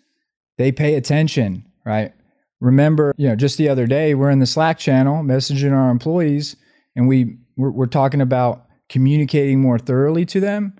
they 0.56 0.72
pay 0.72 0.94
attention, 0.94 1.66
right? 1.84 2.12
Remember, 2.60 3.14
you 3.18 3.28
know, 3.28 3.36
just 3.36 3.58
the 3.58 3.68
other 3.68 3.86
day 3.86 4.14
we're 4.14 4.30
in 4.30 4.40
the 4.40 4.46
Slack 4.46 4.78
channel 4.78 5.22
messaging 5.22 5.72
our 5.72 5.90
employees, 5.90 6.56
and 6.96 7.06
we 7.06 7.36
we're, 7.58 7.70
we're 7.70 7.86
talking 7.86 8.22
about 8.22 8.64
communicating 8.88 9.60
more 9.60 9.78
thoroughly 9.78 10.24
to 10.24 10.40
them, 10.40 10.74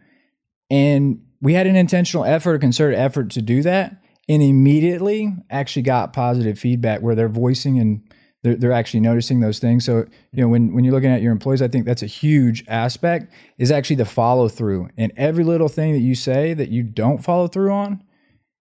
and 0.70 1.20
we 1.40 1.54
had 1.54 1.66
an 1.66 1.76
intentional 1.76 2.24
effort, 2.24 2.54
a 2.54 2.58
concerted 2.58 2.98
effort 2.98 3.30
to 3.30 3.42
do 3.42 3.62
that, 3.62 4.02
and 4.28 4.42
immediately 4.42 5.34
actually 5.50 5.82
got 5.82 6.12
positive 6.12 6.58
feedback 6.58 7.00
where 7.00 7.14
they're 7.14 7.28
voicing 7.28 7.78
and 7.78 8.02
they're, 8.42 8.56
they're 8.56 8.72
actually 8.72 9.00
noticing 9.00 9.40
those 9.40 9.58
things. 9.58 9.84
So, 9.84 10.04
you 10.32 10.42
know, 10.42 10.48
when, 10.48 10.72
when 10.72 10.84
you're 10.84 10.94
looking 10.94 11.10
at 11.10 11.22
your 11.22 11.32
employees, 11.32 11.62
I 11.62 11.68
think 11.68 11.86
that's 11.86 12.02
a 12.02 12.06
huge 12.06 12.64
aspect 12.68 13.32
is 13.56 13.70
actually 13.70 13.96
the 13.96 14.04
follow 14.04 14.48
through. 14.48 14.90
And 14.96 15.12
every 15.16 15.44
little 15.44 15.68
thing 15.68 15.92
that 15.92 16.00
you 16.00 16.14
say 16.14 16.54
that 16.54 16.68
you 16.68 16.82
don't 16.82 17.24
follow 17.24 17.48
through 17.48 17.72
on, 17.72 18.02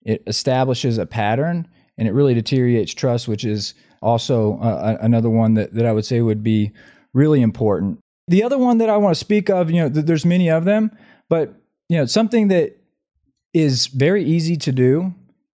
it 0.03 0.23
establishes 0.25 0.97
a 0.97 1.05
pattern 1.05 1.67
and 1.97 2.07
it 2.07 2.13
really 2.13 2.33
deteriorates 2.33 2.93
trust, 2.93 3.27
which 3.27 3.43
is 3.43 3.73
also 4.01 4.59
uh, 4.59 4.97
another 5.01 5.29
one 5.29 5.55
that, 5.55 5.73
that 5.73 5.85
I 5.85 5.91
would 5.91 6.05
say 6.05 6.21
would 6.21 6.43
be 6.43 6.71
really 7.13 7.41
important. 7.41 7.99
The 8.27 8.43
other 8.43 8.57
one 8.57 8.77
that 8.79 8.89
I 8.89 8.97
want 8.97 9.15
to 9.15 9.19
speak 9.19 9.49
of, 9.49 9.69
you 9.71 9.81
know, 9.81 9.89
th- 9.89 10.05
there's 10.05 10.25
many 10.25 10.49
of 10.49 10.65
them, 10.65 10.91
but 11.29 11.55
you 11.89 11.97
know, 11.97 12.05
something 12.05 12.49
that 12.49 12.77
is 13.53 13.87
very 13.87 14.23
easy 14.23 14.57
to 14.57 14.71
do 14.71 15.13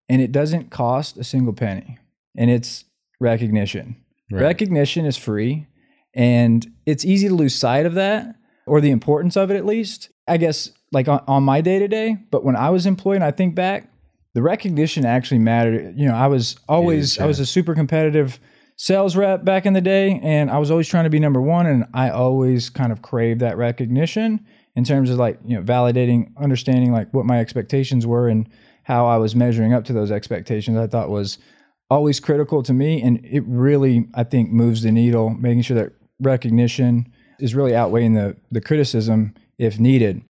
and 0.09 0.21
it 0.21 0.31
doesn't 0.31 0.69
cost 0.69 1.17
a 1.17 1.23
single 1.23 1.53
penny, 1.53 1.97
and 2.35 2.49
it's 2.49 2.85
recognition. 3.19 3.95
Right. 4.31 4.41
Recognition 4.41 5.05
is 5.05 5.17
free, 5.17 5.67
and 6.13 6.65
it's 6.85 7.05
easy 7.05 7.27
to 7.29 7.33
lose 7.33 7.55
sight 7.55 7.85
of 7.85 7.93
that 7.95 8.35
or 8.65 8.81
the 8.81 8.91
importance 8.91 9.35
of 9.37 9.49
it 9.49 9.55
at 9.55 9.65
least. 9.65 10.09
I 10.27 10.37
guess 10.37 10.71
like 10.91 11.07
on, 11.07 11.23
on 11.27 11.43
my 11.43 11.61
day 11.61 11.79
to 11.79 11.87
day, 11.87 12.17
but 12.31 12.43
when 12.43 12.55
I 12.55 12.69
was 12.69 12.85
employed, 12.85 13.15
and 13.15 13.23
I 13.23 13.31
think 13.31 13.55
back, 13.55 13.89
the 14.33 14.41
recognition 14.41 15.05
actually 15.05 15.39
mattered. 15.39 15.97
You 15.97 16.07
know, 16.07 16.15
I 16.15 16.27
was 16.27 16.57
always 16.67 17.17
I 17.19 17.25
was 17.25 17.39
a 17.39 17.45
super 17.45 17.73
competitive 17.73 18.39
sales 18.75 19.15
rep 19.15 19.45
back 19.45 19.65
in 19.65 19.73
the 19.73 19.81
day, 19.81 20.19
and 20.21 20.51
I 20.51 20.57
was 20.57 20.69
always 20.69 20.87
trying 20.87 21.05
to 21.05 21.09
be 21.09 21.19
number 21.19 21.41
one, 21.41 21.65
and 21.65 21.85
I 21.93 22.09
always 22.09 22.69
kind 22.69 22.91
of 22.91 23.01
craved 23.01 23.39
that 23.39 23.57
recognition 23.57 24.45
in 24.75 24.83
terms 24.83 25.09
of 25.09 25.17
like 25.17 25.39
you 25.45 25.55
know 25.55 25.63
validating, 25.63 26.35
understanding 26.37 26.91
like 26.91 27.13
what 27.13 27.25
my 27.25 27.39
expectations 27.39 28.05
were 28.07 28.27
and 28.27 28.49
how 28.83 29.05
I 29.05 29.17
was 29.17 29.35
measuring 29.35 29.73
up 29.73 29.85
to 29.85 29.93
those 29.93 30.11
expectations. 30.11 30.77
I 30.77 30.87
thought 30.87 31.09
was 31.09 31.37
always 31.89 32.19
critical 32.19 32.63
to 32.63 32.73
me, 32.73 33.01
and 33.01 33.23
it 33.23 33.43
really 33.45 34.07
I 34.13 34.23
think 34.23 34.51
moves 34.51 34.83
the 34.83 34.91
needle, 34.91 35.29
making 35.29 35.63
sure 35.63 35.77
that 35.77 35.93
recognition 36.19 37.11
is 37.39 37.55
really 37.55 37.75
outweighing 37.75 38.13
the 38.13 38.37
the 38.51 38.61
criticism 38.61 39.33
if 39.57 39.79
needed. 39.79 40.23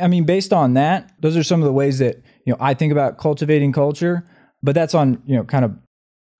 I 0.00 0.08
mean, 0.08 0.24
based 0.24 0.52
on 0.52 0.74
that, 0.74 1.12
those 1.20 1.36
are 1.36 1.44
some 1.44 1.60
of 1.60 1.66
the 1.66 1.72
ways 1.72 1.98
that 2.00 2.16
you 2.44 2.52
know 2.52 2.56
I 2.60 2.74
think 2.74 2.92
about 2.92 3.18
cultivating 3.18 3.72
culture. 3.72 4.26
But 4.62 4.74
that's 4.74 4.94
on 4.94 5.22
you 5.26 5.36
know 5.36 5.44
kind 5.44 5.64
of 5.64 5.76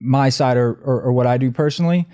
my 0.00 0.28
side 0.28 0.56
or, 0.56 0.72
or, 0.72 1.02
or 1.02 1.12
what 1.12 1.26
I 1.26 1.38
do 1.38 1.50
personally. 1.50 2.08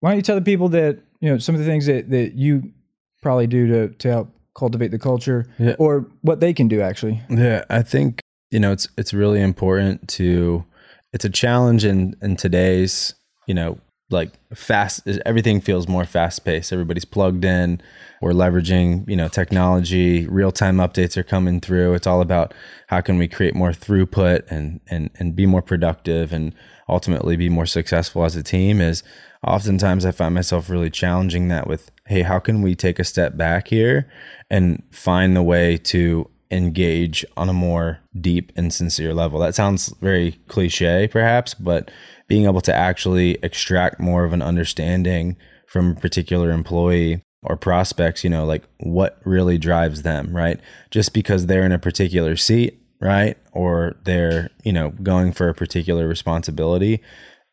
Why 0.00 0.10
don't 0.10 0.16
you 0.16 0.22
tell 0.22 0.36
the 0.36 0.42
people 0.42 0.68
that 0.70 1.00
you 1.20 1.30
know 1.30 1.38
some 1.38 1.54
of 1.54 1.60
the 1.60 1.66
things 1.66 1.86
that 1.86 2.10
that 2.10 2.34
you 2.34 2.72
probably 3.20 3.46
do 3.46 3.66
to 3.66 3.88
to 3.94 4.08
help 4.08 4.39
cultivate 4.54 4.90
the 4.90 4.98
culture, 4.98 5.46
yeah. 5.58 5.76
or 5.78 6.06
what 6.22 6.40
they 6.40 6.52
can 6.52 6.68
do 6.68 6.80
actually? 6.80 7.20
Yeah, 7.28 7.64
I 7.70 7.82
think 7.82 8.20
you 8.50 8.60
know 8.60 8.72
it's 8.72 8.88
it's 8.96 9.14
really 9.14 9.40
important 9.40 10.08
to. 10.08 10.64
It's 11.12 11.24
a 11.24 11.30
challenge 11.30 11.84
in 11.84 12.14
in 12.22 12.36
today's 12.36 13.14
you 13.46 13.54
know 13.54 13.78
like 14.10 14.32
fast 14.54 15.06
everything 15.24 15.60
feels 15.60 15.86
more 15.88 16.04
fast 16.04 16.44
paced 16.44 16.72
everybody's 16.72 17.04
plugged 17.04 17.44
in 17.44 17.80
we're 18.20 18.32
leveraging 18.32 19.08
you 19.08 19.16
know 19.16 19.28
technology 19.28 20.26
real 20.26 20.50
time 20.50 20.76
updates 20.76 21.16
are 21.16 21.22
coming 21.22 21.60
through 21.60 21.94
it's 21.94 22.06
all 22.06 22.20
about 22.20 22.52
how 22.88 23.00
can 23.00 23.18
we 23.18 23.28
create 23.28 23.54
more 23.54 23.70
throughput 23.70 24.42
and 24.50 24.80
and 24.88 25.10
and 25.18 25.36
be 25.36 25.46
more 25.46 25.62
productive 25.62 26.32
and 26.32 26.52
ultimately 26.90 27.36
be 27.36 27.48
more 27.48 27.66
successful 27.66 28.24
as 28.24 28.36
a 28.36 28.42
team 28.42 28.80
is 28.80 29.02
oftentimes 29.46 30.04
i 30.04 30.10
find 30.10 30.34
myself 30.34 30.68
really 30.68 30.90
challenging 30.90 31.48
that 31.48 31.66
with 31.66 31.90
hey 32.06 32.22
how 32.22 32.38
can 32.38 32.62
we 32.62 32.74
take 32.74 32.98
a 32.98 33.04
step 33.04 33.36
back 33.36 33.68
here 33.68 34.10
and 34.50 34.82
find 34.90 35.36
the 35.36 35.42
way 35.42 35.76
to 35.76 36.28
engage 36.50 37.24
on 37.36 37.48
a 37.48 37.52
more 37.52 38.00
deep 38.20 38.52
and 38.56 38.74
sincere 38.74 39.14
level 39.14 39.38
that 39.38 39.54
sounds 39.54 39.94
very 40.00 40.32
cliche 40.48 41.08
perhaps 41.08 41.54
but 41.54 41.90
being 42.26 42.44
able 42.44 42.60
to 42.60 42.74
actually 42.74 43.38
extract 43.42 44.00
more 44.00 44.24
of 44.24 44.32
an 44.32 44.42
understanding 44.42 45.36
from 45.66 45.92
a 45.92 46.00
particular 46.00 46.50
employee 46.50 47.22
or 47.42 47.56
prospects, 47.56 48.22
you 48.22 48.30
know, 48.30 48.44
like 48.44 48.64
what 48.78 49.20
really 49.24 49.58
drives 49.58 50.02
them, 50.02 50.34
right? 50.34 50.60
Just 50.90 51.14
because 51.14 51.46
they're 51.46 51.64
in 51.64 51.72
a 51.72 51.78
particular 51.78 52.36
seat, 52.36 52.78
right? 53.00 53.36
Or 53.52 53.96
they're, 54.04 54.50
you 54.64 54.72
know, 54.72 54.90
going 55.02 55.32
for 55.32 55.48
a 55.48 55.54
particular 55.54 56.06
responsibility, 56.06 57.02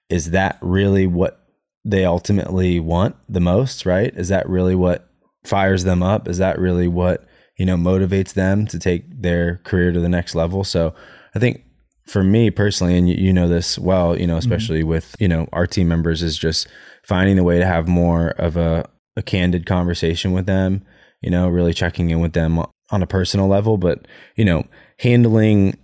is 0.10 0.32
that 0.32 0.58
really 0.62 1.08
what 1.08 1.44
they 1.86 2.06
ultimately 2.06 2.80
want 2.80 3.16
the 3.30 3.40
most, 3.40 3.86
right? 3.86 4.14
Is 4.16 4.28
that 4.30 4.48
really 4.50 4.76
what 4.76 5.10
fires 5.46 5.84
them 5.84 6.04
up? 6.04 6.28
Is 6.28 6.38
that 6.38 6.60
really 6.60 6.88
what, 6.88 7.26
you 7.58 7.66
know, 7.66 7.78
motivates 7.78 8.34
them 8.34 8.68
to 8.68 8.78
take 8.78 9.22
their 9.22 9.62
career 9.64 9.92
to 9.92 10.00
the 10.00 10.10
next 10.10 10.36
level? 10.36 10.64
So 10.64 10.94
I 11.34 11.40
think 11.40 11.64
for 12.06 12.24
me 12.24 12.50
personally, 12.52 12.98
and 12.98 13.10
you, 13.10 13.16
you 13.16 13.34
know 13.34 13.48
this 13.48 13.80
well, 13.80 14.20
you 14.20 14.28
know, 14.28 14.34
mm-hmm. 14.34 14.40
especially 14.40 14.80
mm-hmm. 14.82 14.90
with, 14.90 15.16
you 15.20 15.28
know, 15.28 15.48
our 15.54 15.66
team 15.66 15.88
members 15.88 16.22
is 16.22 16.38
just 16.38 16.68
finding 17.06 17.40
a 17.40 17.44
way 17.44 17.58
to 17.60 17.66
have 17.66 17.88
more 17.88 18.30
of 18.32 18.58
a, 18.58 18.90
a 19.16 19.22
candid 19.22 19.66
conversation 19.66 20.34
with 20.34 20.46
them, 20.46 20.86
you 21.22 21.30
know, 21.30 21.48
really 21.48 21.74
checking 21.74 22.10
in 22.10 22.20
with 22.20 22.34
them 22.34 22.60
on 22.92 23.04
a 23.04 23.08
personal 23.08 23.48
level, 23.48 23.78
but, 23.78 24.08
you 24.36 24.46
know, 24.46 24.66
handling 25.00 25.78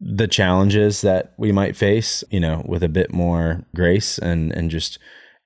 the 0.00 0.26
challenges 0.26 1.00
that 1.02 1.32
we 1.36 1.52
might 1.52 1.76
face, 1.76 2.24
you 2.30 2.40
know, 2.40 2.64
with 2.66 2.82
a 2.82 2.88
bit 2.88 3.12
more 3.12 3.64
grace 3.74 4.18
and, 4.18 4.52
and 4.52 4.70
just 4.70 4.98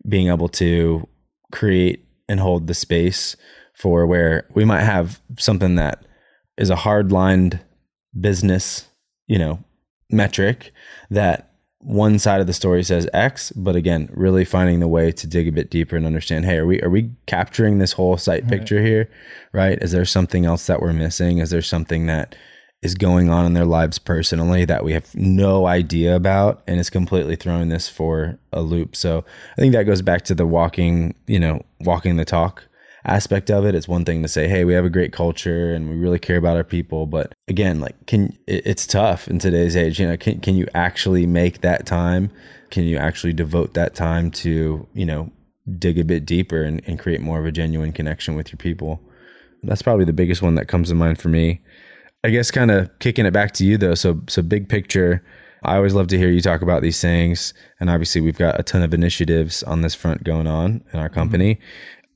being 0.08 0.28
able 0.28 0.48
to 0.48 1.06
create 1.52 2.04
and 2.28 2.40
hold 2.40 2.66
the 2.66 2.74
space 2.74 3.36
for 3.74 4.06
where 4.06 4.46
we 4.54 4.64
might 4.64 4.82
have 4.82 5.20
something 5.38 5.74
that 5.74 6.04
is 6.56 6.70
a 6.70 6.76
hard 6.76 7.12
lined 7.12 7.60
business, 8.18 8.88
you 9.26 9.38
know, 9.38 9.62
metric 10.10 10.72
that 11.10 11.50
one 11.80 12.18
side 12.18 12.40
of 12.40 12.46
the 12.46 12.52
story 12.52 12.82
says 12.82 13.08
X, 13.12 13.52
but 13.52 13.76
again, 13.76 14.08
really 14.12 14.44
finding 14.44 14.80
the 14.80 14.88
way 14.88 15.12
to 15.12 15.26
dig 15.26 15.46
a 15.46 15.52
bit 15.52 15.70
deeper 15.70 15.96
and 15.96 16.06
understand, 16.06 16.44
hey, 16.44 16.56
are 16.56 16.66
we 16.66 16.80
are 16.82 16.90
we 16.90 17.10
capturing 17.26 17.78
this 17.78 17.92
whole 17.92 18.16
site 18.16 18.42
right. 18.42 18.50
picture 18.50 18.82
here? 18.82 19.08
Right? 19.52 19.80
Is 19.80 19.92
there 19.92 20.04
something 20.04 20.46
else 20.46 20.66
that 20.66 20.80
we're 20.80 20.92
missing? 20.92 21.38
Is 21.38 21.50
there 21.50 21.62
something 21.62 22.06
that 22.06 22.34
is 22.86 22.94
going 22.94 23.28
on 23.28 23.44
in 23.44 23.52
their 23.52 23.66
lives 23.66 23.98
personally 23.98 24.64
that 24.64 24.84
we 24.84 24.92
have 24.92 25.14
no 25.14 25.66
idea 25.66 26.14
about 26.14 26.62
and 26.66 26.78
is 26.78 26.88
completely 26.88 27.36
throwing 27.36 27.68
this 27.68 27.88
for 27.88 28.38
a 28.52 28.62
loop. 28.62 28.94
So 28.94 29.24
I 29.58 29.60
think 29.60 29.74
that 29.74 29.82
goes 29.84 30.02
back 30.02 30.24
to 30.26 30.34
the 30.34 30.46
walking, 30.46 31.14
you 31.26 31.40
know, 31.40 31.62
walking 31.80 32.16
the 32.16 32.24
talk 32.24 32.62
aspect 33.04 33.50
of 33.50 33.66
it. 33.66 33.74
It's 33.74 33.88
one 33.88 34.04
thing 34.04 34.22
to 34.22 34.28
say, 34.28 34.48
"Hey, 34.48 34.64
we 34.64 34.72
have 34.74 34.84
a 34.84 34.90
great 34.90 35.12
culture 35.12 35.74
and 35.74 35.90
we 35.90 35.96
really 35.96 36.20
care 36.20 36.36
about 36.36 36.56
our 36.56 36.64
people," 36.64 37.06
but 37.06 37.32
again, 37.48 37.80
like 37.80 38.06
can 38.06 38.36
it's 38.46 38.86
tough 38.86 39.28
in 39.28 39.38
today's 39.40 39.76
age. 39.76 39.98
You 39.98 40.06
know, 40.06 40.16
can 40.16 40.40
can 40.40 40.54
you 40.54 40.66
actually 40.74 41.26
make 41.26 41.60
that 41.62 41.86
time? 41.86 42.30
Can 42.70 42.84
you 42.84 42.96
actually 42.96 43.32
devote 43.32 43.74
that 43.74 43.94
time 43.94 44.30
to 44.42 44.86
you 44.94 45.06
know 45.06 45.30
dig 45.78 45.98
a 45.98 46.04
bit 46.04 46.24
deeper 46.24 46.62
and, 46.62 46.80
and 46.86 47.00
create 47.00 47.20
more 47.20 47.40
of 47.40 47.46
a 47.46 47.52
genuine 47.52 47.92
connection 47.92 48.36
with 48.36 48.52
your 48.52 48.58
people? 48.58 49.00
That's 49.64 49.82
probably 49.82 50.04
the 50.04 50.12
biggest 50.12 50.42
one 50.42 50.54
that 50.54 50.68
comes 50.68 50.88
to 50.90 50.94
mind 50.94 51.18
for 51.18 51.28
me. 51.28 51.60
I 52.26 52.30
guess 52.30 52.50
kind 52.50 52.72
of 52.72 52.90
kicking 52.98 53.24
it 53.24 53.32
back 53.32 53.52
to 53.52 53.64
you 53.64 53.78
though. 53.78 53.94
So 53.94 54.20
so 54.26 54.42
big 54.42 54.68
picture. 54.68 55.22
I 55.62 55.76
always 55.76 55.94
love 55.94 56.08
to 56.08 56.18
hear 56.18 56.28
you 56.28 56.40
talk 56.40 56.60
about 56.60 56.82
these 56.82 57.00
things. 57.00 57.54
And 57.78 57.88
obviously, 57.88 58.20
we've 58.20 58.36
got 58.36 58.58
a 58.58 58.64
ton 58.64 58.82
of 58.82 58.92
initiatives 58.92 59.62
on 59.62 59.82
this 59.82 59.94
front 59.94 60.24
going 60.24 60.48
on 60.48 60.82
in 60.92 60.98
our 60.98 61.08
company. 61.08 61.54
Mm-hmm. 61.54 61.64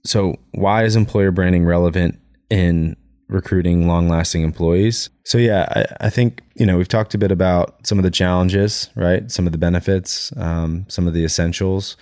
So, 0.04 0.36
why 0.50 0.82
is 0.82 0.96
employer 0.96 1.30
branding 1.30 1.64
relevant 1.64 2.18
in 2.50 2.96
recruiting 3.28 3.86
long 3.86 4.08
lasting 4.08 4.42
employees? 4.42 5.10
So, 5.24 5.38
yeah, 5.38 5.68
I, 5.70 6.06
I, 6.06 6.10
think, 6.10 6.42
you 6.56 6.66
know, 6.66 6.76
we've 6.76 6.88
talked 6.88 7.14
a 7.14 7.18
bit 7.18 7.30
about 7.30 7.86
some 7.86 7.98
of 7.98 8.02
the 8.02 8.10
challenges, 8.10 8.90
right? 8.96 9.30
Some 9.30 9.46
of 9.46 9.52
the 9.52 9.58
benefits, 9.58 10.32
um, 10.36 10.86
some 10.88 11.06
of 11.06 11.14
the 11.14 11.24
essentials. 11.24 11.96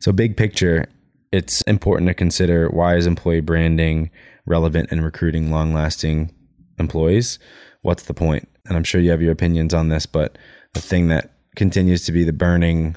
So, 0.00 0.12
big 0.12 0.36
picture, 0.36 0.86
it's 1.30 1.62
important 1.62 2.08
to 2.08 2.14
consider 2.14 2.68
why 2.68 2.96
is 2.96 3.06
employee 3.06 3.40
branding 3.40 4.10
relevant 4.46 4.90
in 4.90 5.02
recruiting 5.02 5.52
long 5.52 5.72
lasting 5.72 6.32
employees? 6.78 7.38
What's 7.82 8.04
the 8.04 8.14
point? 8.14 8.48
And 8.66 8.76
I'm 8.76 8.84
sure 8.84 9.00
you 9.00 9.10
have 9.10 9.22
your 9.22 9.32
opinions 9.32 9.74
on 9.74 9.88
this, 9.88 10.06
but 10.06 10.38
the 10.74 10.80
thing 10.80 11.08
that 11.08 11.32
continues 11.56 12.04
to 12.04 12.12
be 12.12 12.24
the 12.24 12.32
burning, 12.32 12.96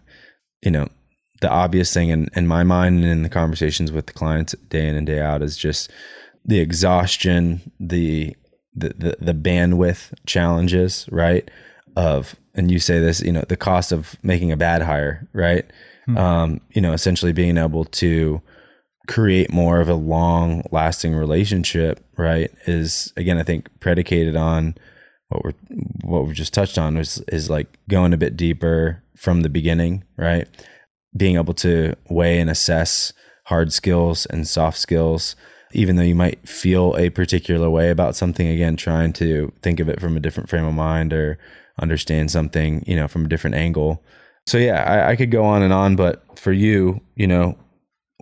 you 0.61 0.71
know, 0.71 0.87
the 1.41 1.49
obvious 1.49 1.93
thing 1.93 2.09
in, 2.09 2.29
in 2.35 2.47
my 2.47 2.63
mind 2.63 3.03
and 3.03 3.11
in 3.11 3.23
the 3.23 3.29
conversations 3.29 3.91
with 3.91 4.07
the 4.07 4.13
clients 4.13 4.53
day 4.69 4.87
in 4.87 4.95
and 4.95 5.05
day 5.05 5.19
out 5.19 5.41
is 5.41 5.57
just 5.57 5.91
the 6.45 6.59
exhaustion, 6.59 7.71
the 7.79 8.35
the 8.73 8.89
the, 8.97 9.17
the 9.19 9.33
bandwidth 9.33 10.13
challenges, 10.25 11.07
right? 11.11 11.49
Of 11.95 12.35
and 12.53 12.71
you 12.71 12.79
say 12.79 12.99
this, 12.99 13.21
you 13.21 13.31
know, 13.31 13.43
the 13.47 13.57
cost 13.57 13.91
of 13.91 14.15
making 14.23 14.51
a 14.51 14.57
bad 14.57 14.81
hire, 14.81 15.27
right? 15.33 15.65
Hmm. 16.05 16.17
Um, 16.17 16.61
you 16.71 16.81
know, 16.81 16.93
essentially 16.93 17.33
being 17.33 17.57
able 17.57 17.85
to 17.85 18.41
create 19.07 19.51
more 19.51 19.81
of 19.81 19.89
a 19.89 19.95
long 19.95 20.63
lasting 20.71 21.15
relationship, 21.15 22.03
right? 22.17 22.51
Is 22.65 23.13
again, 23.17 23.37
I 23.37 23.43
think 23.43 23.69
predicated 23.79 24.35
on 24.35 24.75
what 25.29 25.43
we're 25.43 25.53
what 26.03 26.25
we've 26.25 26.35
just 26.35 26.53
touched 26.53 26.77
on 26.77 26.97
is 26.97 27.19
is 27.27 27.49
like 27.49 27.67
going 27.89 28.13
a 28.13 28.17
bit 28.17 28.37
deeper 28.37 29.03
from 29.15 29.41
the 29.41 29.49
beginning, 29.49 30.03
right? 30.17 30.47
being 31.15 31.35
able 31.35 31.53
to 31.53 31.95
weigh 32.09 32.39
and 32.39 32.49
assess 32.49 33.13
hard 33.45 33.71
skills 33.71 34.25
and 34.27 34.47
soft 34.47 34.77
skills 34.77 35.35
even 35.71 35.97
though 35.97 36.03
you 36.03 36.15
might 36.15 36.47
feel 36.47 36.95
a 36.97 37.09
particular 37.09 37.69
way 37.69 37.89
about 37.89 38.15
something 38.15 38.47
again 38.47 38.75
trying 38.75 39.13
to 39.13 39.51
think 39.61 39.79
of 39.79 39.89
it 39.89 39.99
from 39.99 40.17
a 40.17 40.19
different 40.19 40.49
frame 40.49 40.65
of 40.65 40.73
mind 40.73 41.13
or 41.13 41.37
understand 41.81 42.31
something 42.31 42.83
you 42.87 42.95
know 42.95 43.07
from 43.07 43.25
a 43.25 43.27
different 43.27 43.55
angle 43.55 44.03
so 44.47 44.57
yeah 44.57 44.83
I, 44.83 45.11
I, 45.11 45.15
could 45.15 45.31
go 45.31 45.43
on 45.43 45.61
and 45.61 45.73
on 45.73 45.95
but 45.95 46.23
for 46.39 46.53
you 46.53 47.01
you 47.15 47.27
know 47.27 47.57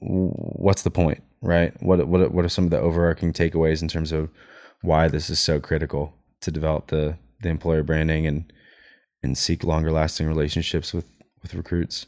what's 0.02 0.82
the 0.82 0.92
point 0.92 1.22
right 1.42 1.74
what 1.82 2.08
what 2.08 2.32
what 2.32 2.46
are 2.46 2.50
some 2.50 2.66
of 2.66 2.72
the 2.72 2.80
overarching 2.80 3.32
takeaways 3.34 3.82
in 3.82 3.88
terms 3.88 4.12
of 4.12 4.30
why 4.82 5.08
this 5.08 5.30
is 5.30 5.40
so 5.40 5.60
critical 5.60 6.14
to 6.42 6.52
develop 6.52 6.88
the 6.88 7.18
the 7.42 7.50
employer 7.50 7.84
branding 7.84 8.26
and 8.26 8.52
and 9.22 9.38
seek 9.38 9.64
longer 9.64 9.92
lasting 9.92 10.28
relationships 10.28 10.94
with 10.94 11.06
with 11.42 11.54
recruits 11.54 12.08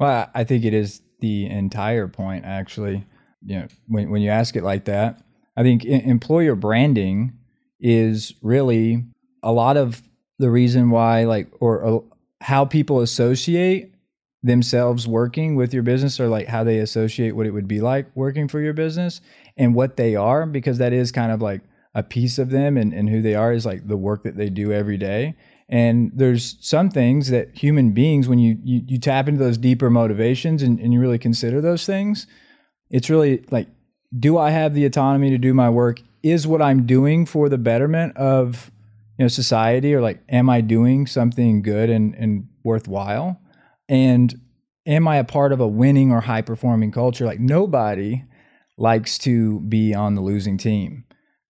Well, 0.00 0.30
I 0.34 0.44
think 0.44 0.64
it 0.64 0.72
is 0.72 1.02
the 1.20 1.46
entire 1.46 2.08
point, 2.08 2.46
actually. 2.46 3.04
You 3.44 3.60
know, 3.60 3.68
when, 3.86 4.10
when 4.10 4.22
you 4.22 4.30
ask 4.30 4.56
it 4.56 4.64
like 4.64 4.86
that, 4.86 5.22
I 5.56 5.62
think 5.62 5.84
employer 5.84 6.54
branding 6.54 7.34
is 7.78 8.34
really 8.42 9.04
a 9.42 9.52
lot 9.52 9.76
of 9.76 10.02
the 10.38 10.50
reason 10.50 10.90
why, 10.90 11.24
like, 11.24 11.48
or 11.60 11.84
uh, 11.84 11.98
how 12.40 12.64
people 12.64 13.00
associate 13.00 13.92
themselves 14.42 15.06
working 15.06 15.54
with 15.54 15.74
your 15.74 15.82
business 15.82 16.18
or 16.18 16.28
like 16.28 16.46
how 16.46 16.64
they 16.64 16.78
associate 16.78 17.36
what 17.36 17.46
it 17.46 17.50
would 17.50 17.68
be 17.68 17.80
like 17.80 18.06
working 18.14 18.48
for 18.48 18.60
your 18.60 18.72
business 18.72 19.20
and 19.56 19.74
what 19.74 19.96
they 19.96 20.16
are, 20.16 20.46
because 20.46 20.78
that 20.78 20.92
is 20.92 21.12
kind 21.12 21.30
of 21.30 21.42
like 21.42 21.60
a 21.94 22.02
piece 22.02 22.38
of 22.38 22.50
them 22.50 22.76
and, 22.76 22.94
and 22.94 23.10
who 23.10 23.20
they 23.20 23.34
are 23.34 23.52
is 23.52 23.66
like 23.66 23.86
the 23.86 23.96
work 23.96 24.22
that 24.22 24.36
they 24.36 24.48
do 24.48 24.72
every 24.72 24.96
day. 24.96 25.34
And 25.68 26.10
there's 26.14 26.56
some 26.60 26.90
things 26.90 27.30
that 27.30 27.56
human 27.56 27.92
beings, 27.92 28.28
when 28.28 28.38
you, 28.38 28.58
you, 28.64 28.82
you 28.86 28.98
tap 28.98 29.28
into 29.28 29.38
those 29.38 29.58
deeper 29.58 29.90
motivations 29.90 30.62
and, 30.62 30.80
and 30.80 30.92
you 30.92 31.00
really 31.00 31.18
consider 31.18 31.60
those 31.60 31.84
things, 31.84 32.26
it's 32.90 33.10
really 33.10 33.44
like, 33.50 33.68
do 34.18 34.38
I 34.38 34.50
have 34.50 34.74
the 34.74 34.84
autonomy 34.84 35.30
to 35.30 35.38
do 35.38 35.54
my 35.54 35.70
work? 35.70 36.00
Is 36.22 36.46
what 36.46 36.60
I'm 36.60 36.86
doing 36.86 37.24
for 37.24 37.48
the 37.48 37.58
betterment 37.58 38.16
of 38.16 38.72
you 39.16 39.24
know 39.24 39.28
society, 39.28 39.94
or 39.94 40.00
like, 40.00 40.20
am 40.28 40.50
I 40.50 40.60
doing 40.60 41.06
something 41.06 41.62
good 41.62 41.88
and, 41.88 42.14
and 42.14 42.48
worthwhile? 42.64 43.40
And 43.90 44.40
am 44.86 45.06
I 45.06 45.16
a 45.16 45.24
part 45.24 45.52
of 45.52 45.60
a 45.60 45.68
winning 45.68 46.10
or 46.10 46.22
high 46.22 46.40
performing 46.40 46.92
culture? 46.92 47.26
Like 47.26 47.40
nobody 47.40 48.24
likes 48.78 49.18
to 49.18 49.60
be 49.60 49.94
on 49.94 50.14
the 50.14 50.22
losing 50.22 50.56
team, 50.56 51.04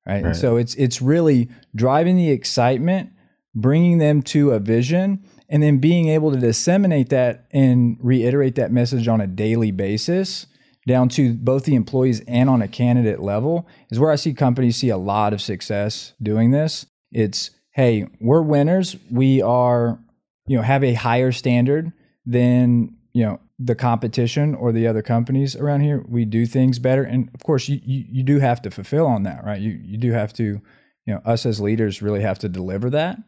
right? 0.04 0.14
right. 0.14 0.24
And 0.24 0.36
so 0.36 0.56
it's 0.56 0.74
it's 0.74 1.00
really 1.00 1.48
driving 1.76 2.16
the 2.16 2.30
excitement 2.30 3.10
bringing 3.54 3.98
them 3.98 4.22
to 4.22 4.52
a 4.52 4.58
vision 4.58 5.24
and 5.48 5.62
then 5.62 5.78
being 5.78 6.08
able 6.08 6.30
to 6.30 6.38
disseminate 6.38 7.08
that 7.08 7.46
and 7.50 7.98
reiterate 8.00 8.54
that 8.54 8.70
message 8.70 9.08
on 9.08 9.20
a 9.20 9.26
daily 9.26 9.70
basis 9.70 10.46
down 10.86 11.08
to 11.08 11.34
both 11.34 11.64
the 11.64 11.74
employees 11.74 12.22
and 12.26 12.48
on 12.48 12.62
a 12.62 12.68
candidate 12.68 13.20
level 13.20 13.68
is 13.90 13.98
where 13.98 14.10
I 14.10 14.16
see 14.16 14.32
companies 14.32 14.76
see 14.76 14.88
a 14.88 14.96
lot 14.96 15.32
of 15.32 15.40
success 15.40 16.14
doing 16.22 16.52
this. 16.52 16.86
It's 17.12 17.50
hey, 17.72 18.06
we're 18.20 18.42
winners. 18.42 18.96
We 19.10 19.42
are, 19.42 19.98
you 20.46 20.56
know, 20.56 20.62
have 20.62 20.82
a 20.82 20.94
higher 20.94 21.32
standard 21.32 21.92
than, 22.24 22.96
you 23.12 23.24
know, 23.24 23.40
the 23.58 23.74
competition 23.74 24.54
or 24.54 24.72
the 24.72 24.86
other 24.86 25.02
companies 25.02 25.54
around 25.54 25.82
here. 25.82 26.04
We 26.08 26.24
do 26.24 26.46
things 26.46 26.78
better. 26.78 27.02
And 27.02 27.30
of 27.34 27.42
course 27.42 27.68
you 27.68 27.80
you, 27.84 28.04
you 28.08 28.22
do 28.22 28.38
have 28.38 28.62
to 28.62 28.70
fulfill 28.70 29.06
on 29.06 29.24
that, 29.24 29.44
right? 29.44 29.60
You 29.60 29.78
you 29.82 29.98
do 29.98 30.12
have 30.12 30.32
to, 30.34 30.44
you 30.44 31.14
know, 31.14 31.20
us 31.24 31.44
as 31.44 31.60
leaders 31.60 32.00
really 32.00 32.22
have 32.22 32.38
to 32.40 32.48
deliver 32.48 32.88
that. 32.90 33.18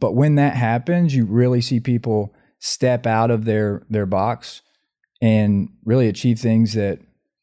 But 0.00 0.12
when 0.12 0.36
that 0.36 0.56
happens, 0.56 1.14
you 1.14 1.26
really 1.26 1.60
see 1.60 1.78
people 1.78 2.34
step 2.58 3.06
out 3.06 3.30
of 3.30 3.44
their 3.44 3.82
their 3.90 4.06
box 4.06 4.62
and 5.20 5.68
really 5.84 6.08
achieve 6.08 6.38
things 6.38 6.72
that 6.74 6.98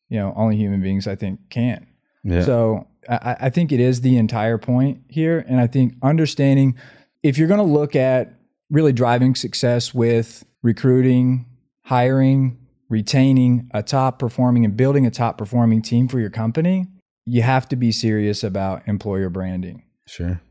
you 0.10 0.18
know 0.18 0.34
only 0.36 0.58
human 0.58 0.82
beings 0.82 1.08
I 1.08 1.16
think 1.16 1.40
can. 1.50 1.88
Yeah. 2.24 2.44
So 2.44 2.88
I, 3.08 3.38
I 3.42 3.50
think 3.50 3.72
it 3.72 3.80
is 3.80 4.02
the 4.02 4.18
entire 4.18 4.58
point 4.58 5.02
here, 5.08 5.46
and 5.48 5.60
I 5.62 5.68
think 5.68 5.94
understanding 6.02 6.76
if 7.22 7.38
you're 7.38 7.48
going 7.48 7.60
to 7.60 7.64
look 7.64 7.96
at 7.96 8.39
really 8.70 8.94
driving 8.94 9.36
success 9.36 9.94
with 9.94 10.46
recruiting, 10.62 11.46
hiring, 11.84 12.58
retaining 12.90 13.70
a 13.74 13.84
top 13.84 14.20
performing 14.20 14.66
and 14.66 14.76
building 14.76 15.06
a 15.06 15.12
top 15.12 15.38
performing 15.38 15.82
team 15.82 16.08
for 16.08 16.20
your 16.20 16.30
company, 16.30 16.88
you 17.26 17.42
have 17.42 17.68
to 17.70 17.76
be 17.76 17.92
serious 17.92 18.44
about 18.44 18.88
employer 18.88 19.30
branding. 19.30 19.84
Sure. 20.08 20.42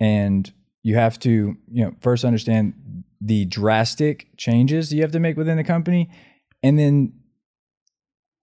And 0.00 0.52
you 0.82 0.94
have 0.94 1.18
to 1.20 1.56
you 1.68 1.84
know 1.84 1.92
first 2.00 2.24
understand 2.24 3.04
the 3.20 3.44
drastic 3.46 4.28
changes 4.36 4.92
you 4.92 5.02
have 5.02 5.12
to 5.12 5.20
make 5.20 5.36
within 5.36 5.56
the 5.56 5.64
company 5.64 6.08
and 6.62 6.78
then 6.78 7.12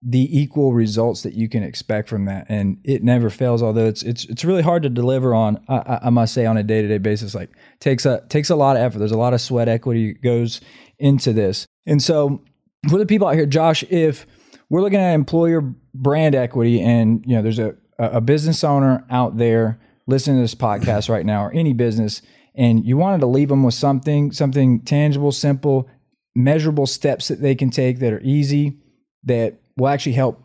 the 0.08 0.40
equal 0.40 0.72
results 0.72 1.24
that 1.24 1.34
you 1.34 1.50
can 1.50 1.64
expect 1.64 2.08
from 2.08 2.26
that 2.26 2.46
and 2.48 2.78
it 2.84 3.04
never 3.04 3.30
fails 3.30 3.64
although 3.64 3.88
it's 3.88 4.04
it's 4.04 4.26
it's 4.26 4.46
really 4.46 4.62
hard 4.62 4.84
to 4.84 4.90
deliver 4.90 5.34
on 5.34 5.60
i, 5.68 6.00
I 6.04 6.10
must 6.12 6.34
say 6.34 6.46
on 6.46 6.58
a 6.58 6.64
day-to-day 6.64 7.00
basis 7.00 7.34
like 7.34 7.50
takes 7.80 8.06
a 8.06 8.24
takes 8.30 8.52
a 8.52 8.56
lot 8.56 8.78
of 8.78 8.84
effort. 8.84 9.00
There's 9.00 9.12
a 9.12 9.18
lot 9.18 9.34
of 9.34 9.42
sweat 9.42 9.68
equity 9.68 10.14
goes 10.14 10.62
into 11.00 11.34
this. 11.34 11.66
And 11.86 12.02
so 12.02 12.44
for 12.90 13.00
the 13.00 13.06
people 13.06 13.28
out 13.28 13.36
here 13.36 13.48
josh 13.48 13.84
if 13.90 14.28
we're 14.70 14.82
looking 14.82 15.00
at 15.00 15.14
employer 15.14 15.62
brand 15.94 16.36
equity 16.36 16.82
and 16.82 17.24
you 17.26 17.36
know 17.36 17.42
there's 17.42 17.60
a 17.60 17.76
a 17.98 18.22
business 18.22 18.64
owner 18.64 19.06
out 19.10 19.38
there 19.38 19.80
listening 20.06 20.38
to 20.38 20.42
this 20.42 20.54
podcast 20.54 21.10
right 21.10 21.26
now 21.26 21.44
or 21.44 21.52
any 21.54 21.74
business 21.74 22.22
and 22.56 22.86
you 22.86 22.98
wanted 22.98 23.20
to 23.20 23.28
leave 23.28 23.50
them 23.50 23.64
with 23.64 23.74
something, 23.74 24.32
something 24.32 24.80
tangible, 24.82 25.32
simple, 25.32 25.90
measurable 26.36 26.88
steps 26.88 27.28
that 27.28 27.42
they 27.42 27.54
can 27.54 27.70
take 27.70 28.00
that 28.00 28.14
are 28.14 28.22
easy, 28.22 28.78
that 29.24 29.60
will 29.78 29.88
actually 29.88 30.14
help 30.14 30.42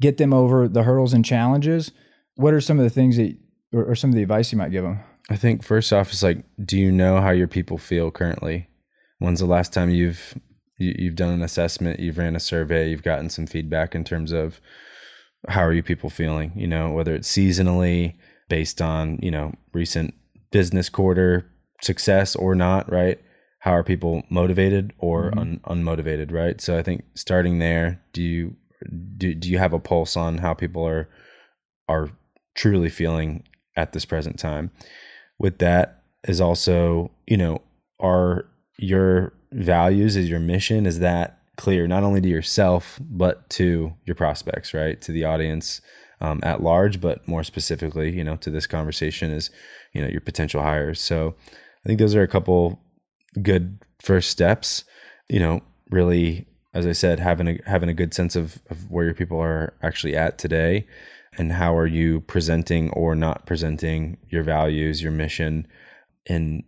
get 0.00 0.16
them 0.16 0.32
over 0.32 0.68
the 0.68 0.82
hurdles 0.82 1.12
and 1.12 1.24
challenges, 1.24 1.92
what 2.36 2.54
are 2.54 2.60
some 2.60 2.78
of 2.78 2.84
the 2.84 2.90
things 2.90 3.16
that, 3.16 3.36
or, 3.72 3.84
or 3.84 3.94
some 3.94 4.10
of 4.10 4.16
the 4.16 4.22
advice 4.22 4.50
you 4.50 4.58
might 4.58 4.70
give 4.70 4.84
them? 4.84 5.00
I 5.28 5.36
think 5.36 5.62
first 5.62 5.92
off 5.92 6.12
is 6.12 6.22
like, 6.22 6.44
do 6.64 6.78
you 6.78 6.90
know 6.90 7.20
how 7.20 7.30
your 7.30 7.48
people 7.48 7.78
feel 7.78 8.10
currently? 8.10 8.68
When's 9.18 9.40
the 9.40 9.46
last 9.46 9.72
time 9.72 9.90
you've 9.90 10.34
you, 10.78 10.88
have 10.88 11.00
you 11.00 11.10
have 11.10 11.16
done 11.16 11.32
an 11.34 11.42
assessment, 11.42 12.00
you've 12.00 12.18
ran 12.18 12.34
a 12.34 12.40
survey, 12.40 12.88
you've 12.88 13.02
gotten 13.02 13.28
some 13.28 13.46
feedback 13.46 13.94
in 13.94 14.02
terms 14.02 14.32
of 14.32 14.60
how 15.48 15.60
are 15.60 15.72
you 15.72 15.82
people 15.82 16.10
feeling? 16.10 16.52
You 16.56 16.66
know, 16.66 16.90
whether 16.90 17.14
it's 17.14 17.30
seasonally, 17.30 18.14
based 18.48 18.80
on 18.80 19.18
you 19.22 19.30
know 19.30 19.52
recent 19.72 20.14
business 20.50 20.88
quarter 20.88 21.46
success 21.82 22.34
or 22.34 22.54
not, 22.54 22.90
right? 22.90 23.20
How 23.60 23.72
are 23.72 23.84
people 23.84 24.22
motivated 24.30 24.92
or 24.98 25.30
mm-hmm. 25.30 25.38
un- 25.38 25.60
unmotivated, 25.66 26.32
right? 26.32 26.60
So 26.60 26.76
I 26.76 26.82
think 26.82 27.04
starting 27.14 27.58
there, 27.58 28.02
do 28.12 28.22
you 28.22 28.56
do 29.16 29.34
do 29.34 29.50
you 29.50 29.58
have 29.58 29.72
a 29.72 29.78
pulse 29.78 30.16
on 30.16 30.38
how 30.38 30.54
people 30.54 30.86
are 30.86 31.08
are 31.88 32.10
truly 32.54 32.88
feeling 32.88 33.44
at 33.76 33.92
this 33.92 34.04
present 34.04 34.38
time? 34.38 34.70
With 35.38 35.58
that 35.58 36.02
is 36.26 36.40
also, 36.40 37.10
you 37.26 37.36
know, 37.36 37.60
are 37.98 38.46
your 38.78 39.32
values, 39.52 40.16
is 40.16 40.28
your 40.28 40.40
mission, 40.40 40.86
is 40.86 40.98
that 41.00 41.38
clear 41.56 41.86
not 41.86 42.02
only 42.02 42.22
to 42.22 42.28
yourself 42.28 42.98
but 43.02 43.48
to 43.50 43.92
your 44.06 44.14
prospects, 44.14 44.72
right? 44.72 45.00
To 45.02 45.12
the 45.12 45.24
audience 45.24 45.82
um, 46.22 46.40
at 46.42 46.62
large, 46.62 47.00
but 47.00 47.26
more 47.28 47.44
specifically, 47.44 48.10
you 48.10 48.24
know, 48.24 48.36
to 48.36 48.50
this 48.50 48.66
conversation 48.66 49.30
is, 49.30 49.50
you 49.92 50.00
know, 50.00 50.08
your 50.08 50.20
potential 50.22 50.62
hires. 50.62 51.00
So 51.00 51.34
I 51.84 51.88
think 51.88 51.98
those 51.98 52.14
are 52.14 52.22
a 52.22 52.28
couple 52.28 52.80
good 53.40 53.78
first 54.00 54.30
steps. 54.30 54.84
You 55.28 55.40
know, 55.40 55.62
really, 55.90 56.46
as 56.74 56.86
I 56.86 56.92
said, 56.92 57.20
having 57.20 57.48
a 57.48 57.58
having 57.66 57.88
a 57.88 57.94
good 57.94 58.14
sense 58.14 58.36
of, 58.36 58.60
of 58.70 58.90
where 58.90 59.04
your 59.04 59.14
people 59.14 59.40
are 59.40 59.74
actually 59.82 60.16
at 60.16 60.38
today, 60.38 60.86
and 61.38 61.52
how 61.52 61.76
are 61.76 61.86
you 61.86 62.20
presenting 62.22 62.90
or 62.90 63.14
not 63.14 63.46
presenting 63.46 64.18
your 64.28 64.42
values, 64.42 65.02
your 65.02 65.12
mission, 65.12 65.66
and 66.26 66.64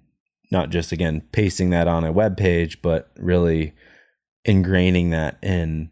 not 0.51 0.71
just 0.71 0.93
again 0.93 1.23
pasting 1.33 1.71
that 1.71 1.89
on 1.89 2.05
a 2.05 2.13
web 2.13 2.37
page, 2.37 2.83
but 2.83 3.11
really 3.17 3.73
ingraining 4.47 5.11
that 5.11 5.39
in 5.43 5.91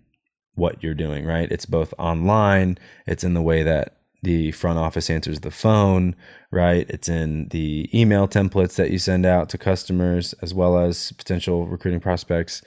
what 0.55 0.83
you're 0.83 0.95
doing, 0.95 1.25
right? 1.25 1.51
It's 1.51 1.67
both 1.67 1.95
online, 1.99 2.79
it's 3.07 3.25
in 3.25 3.35
the 3.35 3.43
way 3.43 3.63
that 3.63 4.00
the 4.23 4.53
front 4.53 4.79
office 4.79 5.09
answers 5.11 5.41
the 5.41 5.51
phone, 5.51 6.15
right? 6.51 6.87
It's 6.89 7.09
in 7.09 7.49
the 7.49 7.89
email 7.99 8.29
templates 8.29 8.77
that 8.77 8.91
you 8.91 8.99
send 8.99 9.25
out 9.25 9.49
to 9.51 9.59
customers 9.59 10.35
as 10.43 10.53
well 10.53 10.79
as 10.79 11.13
potential 11.13 11.67
recruiting 11.67 12.01
prospects, 12.01 12.63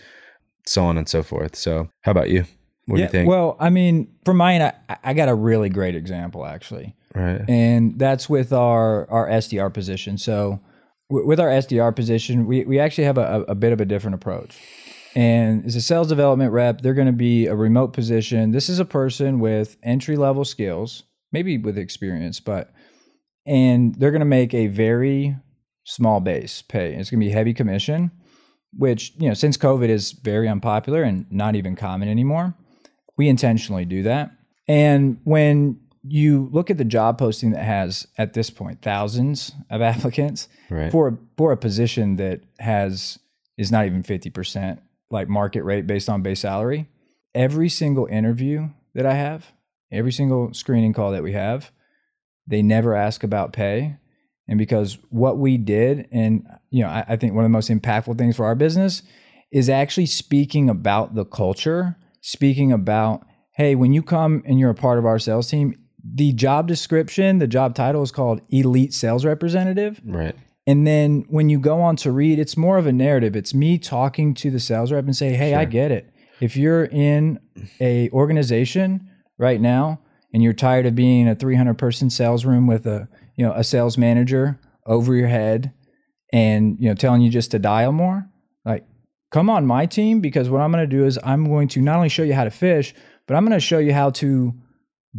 so 0.65 0.83
on 0.83 0.97
and 0.97 1.07
so 1.07 1.23
forth. 1.23 1.55
So, 1.55 1.89
how 2.01 2.11
about 2.11 2.29
you? 2.29 2.45
What 2.85 2.99
yeah, 2.99 3.07
do 3.07 3.17
you 3.17 3.21
think? 3.23 3.29
Well, 3.29 3.55
I 3.59 3.69
mean, 3.69 4.13
for 4.25 4.33
mine, 4.33 4.61
I, 4.61 4.73
I 5.03 5.13
got 5.13 5.29
a 5.29 5.35
really 5.35 5.69
great 5.69 5.95
example 5.95 6.45
actually. 6.45 6.95
Right. 7.15 7.41
And 7.47 7.99
that's 7.99 8.27
with 8.27 8.51
our 8.51 9.09
our 9.09 9.27
SDR 9.29 9.73
position. 9.73 10.17
So, 10.17 10.59
w- 11.09 11.27
with 11.27 11.39
our 11.39 11.49
SDR 11.49 11.95
position, 11.95 12.45
we, 12.45 12.65
we 12.65 12.79
actually 12.79 13.05
have 13.05 13.17
a, 13.17 13.45
a 13.47 13.55
bit 13.55 13.71
of 13.71 13.79
a 13.79 13.85
different 13.85 14.15
approach 14.15 14.59
and 15.15 15.65
as 15.65 15.75
a 15.75 15.81
sales 15.81 16.07
development 16.07 16.51
rep, 16.51 16.81
they're 16.81 16.93
going 16.93 17.07
to 17.07 17.13
be 17.13 17.45
a 17.45 17.55
remote 17.55 17.93
position. 17.93 18.51
This 18.51 18.69
is 18.69 18.79
a 18.79 18.85
person 18.85 19.39
with 19.39 19.77
entry 19.83 20.17
level 20.17 20.43
skills, 20.43 21.03
maybe 21.33 21.57
with 21.57 21.77
experience, 21.77 22.39
but 22.39 22.71
and 23.45 23.95
they're 23.95 24.11
going 24.11 24.21
to 24.21 24.25
make 24.25 24.53
a 24.53 24.67
very 24.67 25.35
small 25.83 26.21
base 26.21 26.61
pay. 26.61 26.93
It's 26.93 27.09
going 27.09 27.19
to 27.19 27.25
be 27.25 27.31
heavy 27.31 27.53
commission, 27.53 28.11
which 28.77 29.13
you 29.17 29.27
know 29.27 29.33
since 29.33 29.57
COVID 29.57 29.89
is 29.89 30.13
very 30.13 30.47
unpopular 30.47 31.03
and 31.03 31.25
not 31.29 31.55
even 31.55 31.75
common 31.75 32.07
anymore. 32.07 32.55
We 33.17 33.27
intentionally 33.27 33.85
do 33.85 34.03
that, 34.03 34.31
and 34.67 35.19
when 35.23 35.79
you 36.05 36.49
look 36.51 36.69
at 36.69 36.77
the 36.77 36.83
job 36.83 37.17
posting 37.17 37.51
that 37.51 37.63
has 37.63 38.05
at 38.17 38.33
this 38.33 38.49
point 38.49 38.81
thousands 38.81 39.53
of 39.69 39.81
applicants 39.93 40.47
right. 40.69 40.91
for 40.91 41.19
for 41.37 41.51
a 41.51 41.57
position 41.57 42.17
that 42.17 42.41
has 42.59 43.19
is 43.57 43.71
not 43.71 43.85
even 43.85 44.03
50% 44.03 44.79
like 45.11 45.29
market 45.29 45.63
rate 45.63 45.85
based 45.87 46.09
on 46.09 46.21
base 46.21 46.41
salary. 46.41 46.89
Every 47.35 47.69
single 47.69 48.07
interview 48.07 48.69
that 48.95 49.05
I 49.05 49.13
have, 49.13 49.51
every 49.93 50.11
single 50.11 50.53
screening 50.53 50.93
call 50.93 51.11
that 51.11 51.23
we 51.23 51.33
have, 51.33 51.71
they 52.47 52.61
never 52.61 52.95
ask 52.95 53.23
about 53.23 53.53
pay. 53.53 53.97
And 54.47 54.57
because 54.57 54.97
what 55.09 55.37
we 55.37 55.57
did, 55.57 56.07
and 56.11 56.45
you 56.69 56.83
know, 56.83 56.89
I, 56.89 57.05
I 57.09 57.15
think 57.15 57.33
one 57.33 57.45
of 57.45 57.49
the 57.49 57.53
most 57.53 57.69
impactful 57.69 58.17
things 58.17 58.35
for 58.35 58.45
our 58.45 58.55
business 58.55 59.03
is 59.51 59.69
actually 59.69 60.07
speaking 60.07 60.69
about 60.69 61.15
the 61.15 61.25
culture, 61.25 61.95
speaking 62.21 62.71
about, 62.71 63.25
hey, 63.55 63.75
when 63.75 63.93
you 63.93 64.01
come 64.01 64.43
and 64.45 64.59
you're 64.59 64.71
a 64.71 64.75
part 64.75 64.97
of 64.97 65.05
our 65.05 65.19
sales 65.19 65.49
team, 65.49 65.75
the 66.03 66.33
job 66.33 66.67
description, 66.67 67.39
the 67.39 67.47
job 67.47 67.75
title 67.75 68.01
is 68.01 68.11
called 68.11 68.41
Elite 68.49 68.93
Sales 68.93 69.23
Representative. 69.23 70.01
Right. 70.03 70.35
And 70.65 70.87
then 70.87 71.25
when 71.29 71.49
you 71.49 71.59
go 71.59 71.81
on 71.81 71.95
to 71.97 72.11
read, 72.11 72.39
it's 72.39 72.57
more 72.57 72.77
of 72.77 72.87
a 72.87 72.91
narrative. 72.91 73.35
It's 73.35 73.53
me 73.53 73.77
talking 73.77 74.33
to 74.35 74.49
the 74.49 74.59
sales 74.59 74.91
rep 74.91 75.05
and 75.05 75.15
say, 75.15 75.33
"Hey, 75.33 75.55
I 75.55 75.65
get 75.65 75.91
it. 75.91 76.09
If 76.39 76.57
you're 76.57 76.85
in 76.85 77.39
a 77.79 78.09
organization 78.11 79.09
right 79.37 79.59
now 79.59 79.99
and 80.33 80.41
you're 80.41 80.53
tired 80.53 80.85
of 80.85 80.95
being 80.95 81.27
a 81.27 81.35
300 81.35 81.77
person 81.77 82.09
sales 82.09 82.45
room 82.45 82.67
with 82.67 82.85
a, 82.87 83.07
you 83.35 83.45
know, 83.45 83.53
a 83.53 83.63
sales 83.63 83.97
manager 83.97 84.59
over 84.85 85.15
your 85.15 85.27
head 85.27 85.71
and, 86.31 86.77
you 86.79 86.89
know, 86.89 86.95
telling 86.95 87.21
you 87.21 87.29
just 87.29 87.51
to 87.51 87.59
dial 87.59 87.91
more, 87.91 88.27
like 88.65 88.85
come 89.31 89.49
on 89.49 89.65
my 89.65 89.85
team 89.85 90.19
because 90.19 90.49
what 90.49 90.61
I'm 90.61 90.71
going 90.71 90.87
to 90.87 90.95
do 90.95 91.05
is 91.05 91.19
I'm 91.23 91.45
going 91.45 91.67
to 91.69 91.81
not 91.81 91.97
only 91.97 92.09
show 92.09 92.23
you 92.23 92.33
how 92.33 92.43
to 92.43 92.51
fish, 92.51 92.93
but 93.27 93.35
I'm 93.35 93.45
going 93.45 93.57
to 93.57 93.65
show 93.65 93.79
you 93.79 93.93
how 93.93 94.09
to 94.11 94.53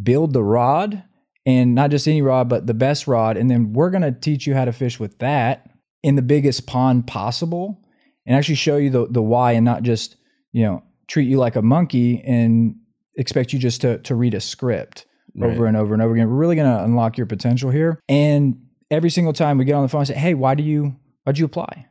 build 0.01 0.33
the 0.33 0.43
rod 0.43 1.03
and 1.45 1.75
not 1.75 1.91
just 1.91 2.07
any 2.07 2.21
rod, 2.21 2.49
but 2.49 2.67
the 2.67 2.73
best 2.73 3.07
rod. 3.07 3.37
And 3.37 3.49
then 3.49 3.73
we're 3.73 3.89
going 3.89 4.01
to 4.01 4.11
teach 4.11 4.45
you 4.45 4.53
how 4.53 4.65
to 4.65 4.73
fish 4.73 4.99
with 4.99 5.19
that 5.19 5.69
in 6.03 6.15
the 6.15 6.21
biggest 6.21 6.67
pond 6.67 7.07
possible 7.07 7.81
and 8.25 8.35
actually 8.35 8.55
show 8.55 8.77
you 8.77 8.89
the, 8.89 9.07
the 9.07 9.21
why 9.21 9.53
and 9.53 9.65
not 9.65 9.83
just, 9.83 10.17
you 10.51 10.63
know, 10.63 10.83
treat 11.07 11.29
you 11.29 11.37
like 11.37 11.55
a 11.55 11.61
monkey 11.61 12.21
and 12.25 12.75
expect 13.17 13.53
you 13.53 13.59
just 13.59 13.81
to, 13.81 13.97
to 13.99 14.15
read 14.15 14.33
a 14.33 14.41
script 14.41 15.05
over 15.41 15.65
and 15.65 15.75
over 15.75 15.93
and 15.93 16.01
over 16.01 16.13
again. 16.13 16.29
We're 16.29 16.35
really 16.37 16.55
going 16.55 16.77
to 16.77 16.83
unlock 16.83 17.17
your 17.17 17.27
potential 17.27 17.69
here. 17.69 17.99
And 18.07 18.61
every 18.89 19.09
single 19.09 19.33
time 19.33 19.57
we 19.57 19.65
get 19.65 19.73
on 19.73 19.81
the 19.83 19.89
phone 19.89 20.01
and 20.01 20.07
say, 20.07 20.13
Hey, 20.13 20.33
why 20.33 20.55
do 20.55 20.63
you, 20.63 20.95
why'd 21.23 21.37
you 21.37 21.45
apply? 21.45 21.87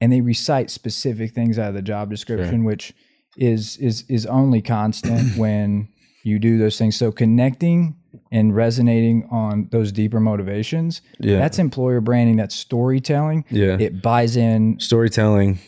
And 0.00 0.12
they 0.12 0.20
recite 0.20 0.70
specific 0.70 1.32
things 1.34 1.58
out 1.58 1.70
of 1.70 1.74
the 1.74 1.82
job 1.82 2.08
description, 2.10 2.62
which 2.64 2.92
is, 3.36 3.76
is, 3.78 4.04
is 4.08 4.26
only 4.26 4.62
constant 4.62 5.36
when 5.36 5.88
you 6.22 6.38
do 6.38 6.56
those 6.58 6.78
things. 6.78 6.94
So 6.96 7.10
connecting 7.10 7.96
and 8.30 8.54
resonating 8.54 9.26
on 9.30 9.68
those 9.72 9.90
deeper 9.90 10.20
motivations, 10.20 11.02
Yeah. 11.18 11.38
that's 11.38 11.58
employer 11.58 12.00
branding, 12.00 12.36
that's 12.36 12.54
storytelling. 12.54 13.44
yeah. 13.50 13.76
It 13.80 14.02
buys 14.02 14.36
in. 14.36 14.78
Storytelling, 14.78 15.58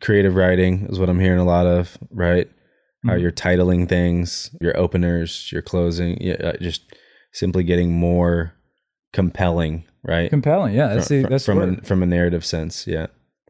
creative 0.00 0.34
writing 0.36 0.86
is 0.88 0.98
what 1.00 1.08
I'm 1.08 1.18
hearing 1.20 1.40
a 1.40 1.44
lot 1.44 1.66
of, 1.66 1.98
right? 2.10 2.48
How 3.06 3.14
Mhm. 3.14 3.20
you're 3.22 3.32
titling 3.32 3.88
things, 3.88 4.54
your 4.60 4.76
openers, 4.76 5.50
your 5.50 5.62
closing, 5.62 6.18
yeah, 6.20 6.34
uh, 6.34 6.56
just 6.60 6.82
simply 7.32 7.64
getting 7.64 7.92
more 7.92 8.52
compelling, 9.12 9.84
right? 10.04 10.28
Compelling, 10.30 10.74
yeah. 10.74 10.94
That's 10.94 11.08
Fr- 11.08 11.14
the 11.14 11.22
that's 11.24 11.44
from 11.46 11.58
a, 11.60 11.76
from 11.82 12.02
a 12.02 12.06
narrative 12.06 12.44
sense, 12.44 12.86
yeah. 12.86 13.06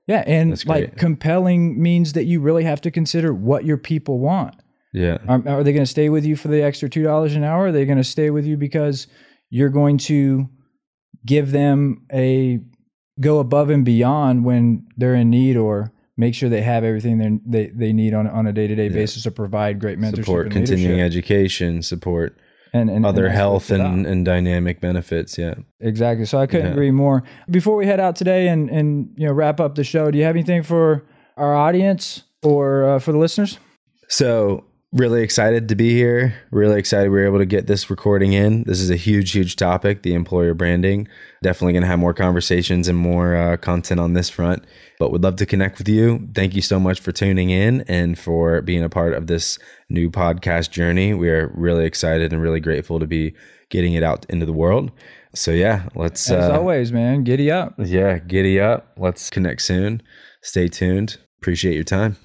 yeah, 0.06 0.22
and 0.26 0.64
like 0.66 0.96
compelling 0.96 1.80
means 1.82 2.12
that 2.12 2.24
you 2.24 2.40
really 2.40 2.64
have 2.64 2.80
to 2.82 2.90
consider 2.90 3.34
what 3.34 3.64
your 3.64 3.76
people 3.76 4.18
want. 4.20 4.54
Yeah. 4.92 5.18
Are, 5.28 5.42
are 5.48 5.62
they 5.64 5.72
going 5.72 5.84
to 5.84 5.90
stay 5.90 6.08
with 6.08 6.24
you 6.24 6.34
for 6.36 6.48
the 6.48 6.62
extra 6.62 6.88
two 6.88 7.02
dollars 7.02 7.34
an 7.36 7.44
hour? 7.44 7.66
Are 7.66 7.72
they 7.72 7.84
going 7.86 7.98
to 7.98 8.04
stay 8.04 8.30
with 8.30 8.44
you 8.46 8.56
because 8.56 9.06
you're 9.50 9.68
going 9.68 9.98
to 9.98 10.48
give 11.26 11.50
them 11.52 12.06
a 12.12 12.60
go 13.20 13.38
above 13.40 13.68
and 13.70 13.84
beyond 13.84 14.44
when 14.44 14.86
they're 14.96 15.14
in 15.14 15.30
need, 15.30 15.56
or 15.56 15.92
make 16.20 16.34
sure 16.34 16.48
they 16.48 16.62
have 16.62 16.84
everything 16.84 17.40
they 17.46 17.66
they, 17.74 17.92
need 17.92 18.14
on 18.14 18.26
on 18.28 18.46
a 18.46 18.52
day 18.52 18.66
to 18.66 18.74
day 18.74 18.88
basis 18.88 19.22
to 19.24 19.30
provide 19.30 19.80
great 19.80 19.98
mentorship 19.98 20.16
support 20.16 20.50
continuing 20.50 20.98
leadership. 20.98 21.06
education, 21.12 21.82
support 21.82 22.38
and, 22.72 22.88
and 22.90 23.04
other 23.04 23.26
and 23.26 23.34
health 23.34 23.66
that's 23.66 23.80
what 23.80 23.86
it's 23.86 23.94
and, 23.96 24.06
and 24.06 24.24
dynamic 24.24 24.80
benefits, 24.80 25.36
yeah. 25.36 25.54
Exactly. 25.80 26.24
So 26.26 26.38
I 26.38 26.46
couldn't 26.46 26.66
Yeah. 26.66 26.72
agree 26.72 26.92
more. 26.92 27.24
Before 27.50 27.76
we 27.76 27.86
head 27.86 27.98
out 27.98 28.14
today 28.16 28.48
and 28.48 28.70
and 28.70 29.10
you 29.16 29.26
know 29.26 29.32
wrap 29.32 29.58
up 29.58 29.74
the 29.74 29.84
show, 29.84 30.10
do 30.10 30.18
you 30.18 30.24
have 30.24 30.36
anything 30.36 30.62
for 30.62 31.04
our 31.36 31.54
audience 31.56 32.22
or 32.42 32.84
uh, 32.84 32.98
for 32.98 33.12
the 33.12 33.18
listeners? 33.18 33.58
So 34.08 34.64
really 34.92 35.22
excited 35.22 35.68
to 35.68 35.76
be 35.76 35.90
here. 35.90 36.34
Really 36.50 36.78
excited 36.78 37.10
we 37.10 37.18
were 37.20 37.26
able 37.26 37.38
to 37.38 37.46
get 37.46 37.66
this 37.66 37.88
recording 37.90 38.32
in. 38.32 38.64
This 38.64 38.80
is 38.80 38.90
a 38.90 38.96
huge, 38.96 39.30
huge 39.32 39.56
topic, 39.56 40.02
the 40.02 40.14
employer 40.14 40.52
branding. 40.54 41.06
Definitely 41.42 41.74
going 41.74 41.82
to 41.82 41.88
have 41.88 41.98
more 41.98 42.14
conversations 42.14 42.88
and 42.88 42.98
more 42.98 43.36
uh, 43.36 43.56
content 43.56 44.00
on 44.00 44.14
this 44.14 44.28
front. 44.28 44.64
But 44.98 45.12
would 45.12 45.22
love 45.22 45.36
to 45.36 45.46
connect 45.46 45.78
with 45.78 45.88
you. 45.88 46.28
Thank 46.34 46.54
you 46.54 46.62
so 46.62 46.80
much 46.80 47.00
for 47.00 47.12
tuning 47.12 47.50
in 47.50 47.82
and 47.82 48.18
for 48.18 48.62
being 48.62 48.82
a 48.82 48.88
part 48.88 49.14
of 49.14 49.28
this 49.28 49.58
new 49.88 50.10
podcast 50.10 50.70
journey. 50.70 51.14
We 51.14 51.30
are 51.30 51.52
really 51.54 51.84
excited 51.84 52.32
and 52.32 52.42
really 52.42 52.60
grateful 52.60 52.98
to 52.98 53.06
be 53.06 53.34
getting 53.68 53.94
it 53.94 54.02
out 54.02 54.26
into 54.28 54.46
the 54.46 54.52
world. 54.52 54.90
So 55.34 55.52
yeah, 55.52 55.88
let's 55.94 56.28
As 56.28 56.50
uh, 56.50 56.58
always, 56.58 56.90
man, 56.90 57.22
giddy 57.22 57.50
up. 57.52 57.74
yeah, 57.78 58.18
giddy 58.18 58.58
up. 58.58 58.92
Let's 58.96 59.30
connect 59.30 59.62
soon. 59.62 60.02
Stay 60.42 60.66
tuned. 60.66 61.18
Appreciate 61.40 61.74
your 61.74 61.84
time. 61.84 62.16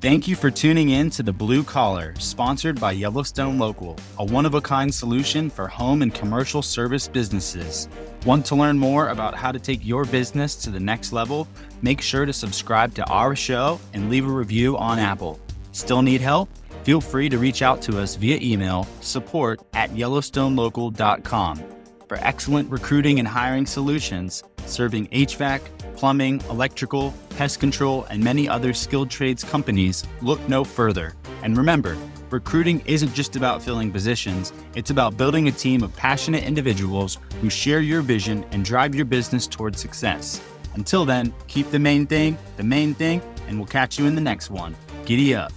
Thank 0.00 0.26
you 0.26 0.34
for 0.34 0.50
tuning 0.50 0.88
in 0.88 1.10
to 1.10 1.22
The 1.22 1.30
Blue 1.30 1.62
Collar, 1.62 2.14
sponsored 2.18 2.80
by 2.80 2.92
Yellowstone 2.92 3.58
Local, 3.58 3.98
a 4.18 4.24
one 4.24 4.46
of 4.46 4.54
a 4.54 4.60
kind 4.62 4.94
solution 4.94 5.50
for 5.50 5.68
home 5.68 6.00
and 6.00 6.14
commercial 6.14 6.62
service 6.62 7.06
businesses. 7.06 7.86
Want 8.24 8.46
to 8.46 8.54
learn 8.54 8.78
more 8.78 9.08
about 9.08 9.34
how 9.34 9.52
to 9.52 9.58
take 9.58 9.84
your 9.84 10.06
business 10.06 10.56
to 10.56 10.70
the 10.70 10.80
next 10.80 11.12
level? 11.12 11.46
Make 11.82 12.00
sure 12.00 12.24
to 12.24 12.32
subscribe 12.32 12.94
to 12.94 13.06
our 13.10 13.36
show 13.36 13.78
and 13.92 14.08
leave 14.08 14.24
a 14.24 14.30
review 14.30 14.78
on 14.78 14.98
Apple. 14.98 15.38
Still 15.72 16.00
need 16.00 16.22
help? 16.22 16.48
Feel 16.82 17.02
free 17.02 17.28
to 17.28 17.36
reach 17.36 17.60
out 17.60 17.82
to 17.82 18.00
us 18.00 18.16
via 18.16 18.38
email 18.40 18.86
support 19.02 19.60
at 19.74 19.90
yellowstonelocal.com 19.90 21.62
for 22.08 22.16
excellent 22.22 22.70
recruiting 22.70 23.18
and 23.18 23.28
hiring 23.28 23.66
solutions 23.66 24.44
serving 24.64 25.08
HVAC, 25.08 25.60
plumbing, 26.00 26.40
electrical, 26.48 27.12
pest 27.36 27.60
control, 27.60 28.04
and 28.04 28.24
many 28.24 28.48
other 28.48 28.72
skilled 28.72 29.10
trades 29.10 29.44
companies, 29.44 30.02
look 30.22 30.40
no 30.48 30.64
further. 30.64 31.14
And 31.42 31.58
remember, 31.58 31.94
recruiting 32.30 32.82
isn't 32.86 33.12
just 33.12 33.36
about 33.36 33.62
filling 33.62 33.92
positions, 33.92 34.54
it's 34.74 34.88
about 34.88 35.18
building 35.18 35.48
a 35.48 35.52
team 35.52 35.82
of 35.82 35.94
passionate 35.94 36.44
individuals 36.44 37.18
who 37.42 37.50
share 37.50 37.80
your 37.80 38.00
vision 38.00 38.46
and 38.50 38.64
drive 38.64 38.94
your 38.94 39.04
business 39.04 39.46
towards 39.46 39.78
success. 39.78 40.40
Until 40.74 41.04
then, 41.04 41.34
keep 41.48 41.70
the 41.70 41.78
main 41.78 42.06
thing 42.06 42.38
the 42.56 42.62
main 42.62 42.94
thing, 42.94 43.20
and 43.46 43.58
we'll 43.58 43.66
catch 43.66 43.98
you 43.98 44.06
in 44.06 44.14
the 44.14 44.22
next 44.22 44.50
one. 44.50 44.74
Giddy 45.04 45.34
up. 45.34 45.52